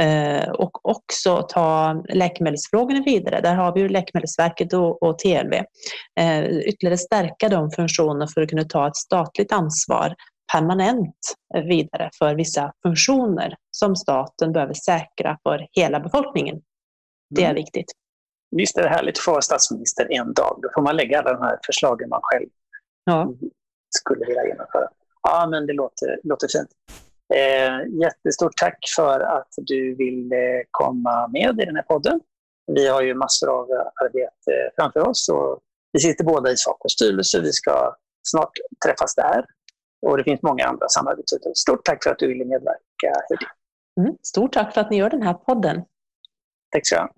eh, 0.02 0.50
och 0.50 0.88
också 0.88 1.46
ta 1.48 2.02
läkemedelsfrågorna 2.09 3.02
vidare. 3.04 3.40
Där 3.40 3.54
har 3.54 3.74
vi 3.74 3.81
ju 3.81 3.88
Läkemedelsverket 3.88 4.72
och, 4.72 5.02
och 5.02 5.18
TLV. 5.18 5.52
Eh, 6.20 6.44
ytterligare 6.44 6.98
stärka 6.98 7.48
de 7.48 7.70
funktionerna 7.70 8.26
för 8.35 8.42
att 8.42 8.48
kunna 8.48 8.64
ta 8.64 8.88
ett 8.88 8.96
statligt 8.96 9.52
ansvar 9.52 10.14
permanent 10.52 11.16
vidare 11.68 12.11
för 12.18 12.35
vissa 12.35 12.72
funktioner 12.83 13.57
som 13.70 13.96
staten 13.96 14.52
behöver 14.52 14.74
säkra 14.74 15.38
för 15.42 15.66
hela 15.72 16.00
befolkningen. 16.00 16.61
Det 17.31 17.42
är 17.42 17.50
mm. 17.50 17.57
viktigt. 17.57 17.92
Visst 18.50 18.78
är 18.78 18.83
det 18.83 18.88
härligt 18.88 19.18
att 19.18 19.24
få 19.24 19.31
vara 19.31 19.42
statsminister 19.42 20.12
en 20.12 20.35
dag. 20.35 20.59
Då 20.62 20.68
får 20.74 20.83
man 20.83 20.96
lägga 20.96 21.18
alla 21.18 21.33
de 21.33 21.42
här 21.42 21.59
förslagen 21.66 22.09
man 22.09 22.20
själv 22.22 22.48
ja. 23.04 23.33
skulle 23.90 24.26
vilja 24.26 24.46
genomföra. 24.46 24.88
Ja, 25.22 25.46
men 25.50 25.66
det 25.66 25.72
låter, 25.72 26.20
låter 26.24 26.48
fint. 26.48 26.68
Eh, 27.35 28.00
jättestort 28.00 28.57
tack 28.57 28.78
för 28.96 29.20
att 29.20 29.48
du 29.57 29.94
ville 29.94 30.64
komma 30.70 31.28
med 31.28 31.61
i 31.61 31.64
den 31.64 31.76
här 31.76 31.83
podden. 31.83 32.20
Vi 32.72 32.88
har 32.88 33.02
ju 33.02 33.14
massor 33.14 33.48
av 33.48 33.70
arbete 34.04 34.70
framför 34.76 35.09
oss 35.09 35.28
och 35.28 35.61
vi 35.92 36.00
sitter 36.00 36.24
båda 36.24 36.50
i 36.50 36.57
Sacos 36.57 36.92
styrelse. 36.92 37.40
Vi 37.40 37.52
ska 37.52 37.94
snart 38.28 38.52
träffas 38.85 39.14
där 39.14 39.44
och 40.07 40.16
det 40.16 40.24
finns 40.24 40.42
många 40.42 40.64
andra 40.66 40.88
samarbeten. 40.88 41.38
Stort 41.54 41.85
tack 41.85 42.04
för 42.04 42.11
att 42.11 42.18
du 42.18 42.28
ville 42.28 42.44
medverka. 42.44 43.12
Mm, 44.00 44.16
stort 44.22 44.52
tack 44.52 44.74
för 44.74 44.81
att 44.81 44.90
ni 44.90 44.96
gör 44.96 45.11
den 45.11 45.22
här 45.22 45.35
podden. 45.35 45.85
Tack 46.70 46.87
så 46.87 46.94
mycket. 46.94 47.17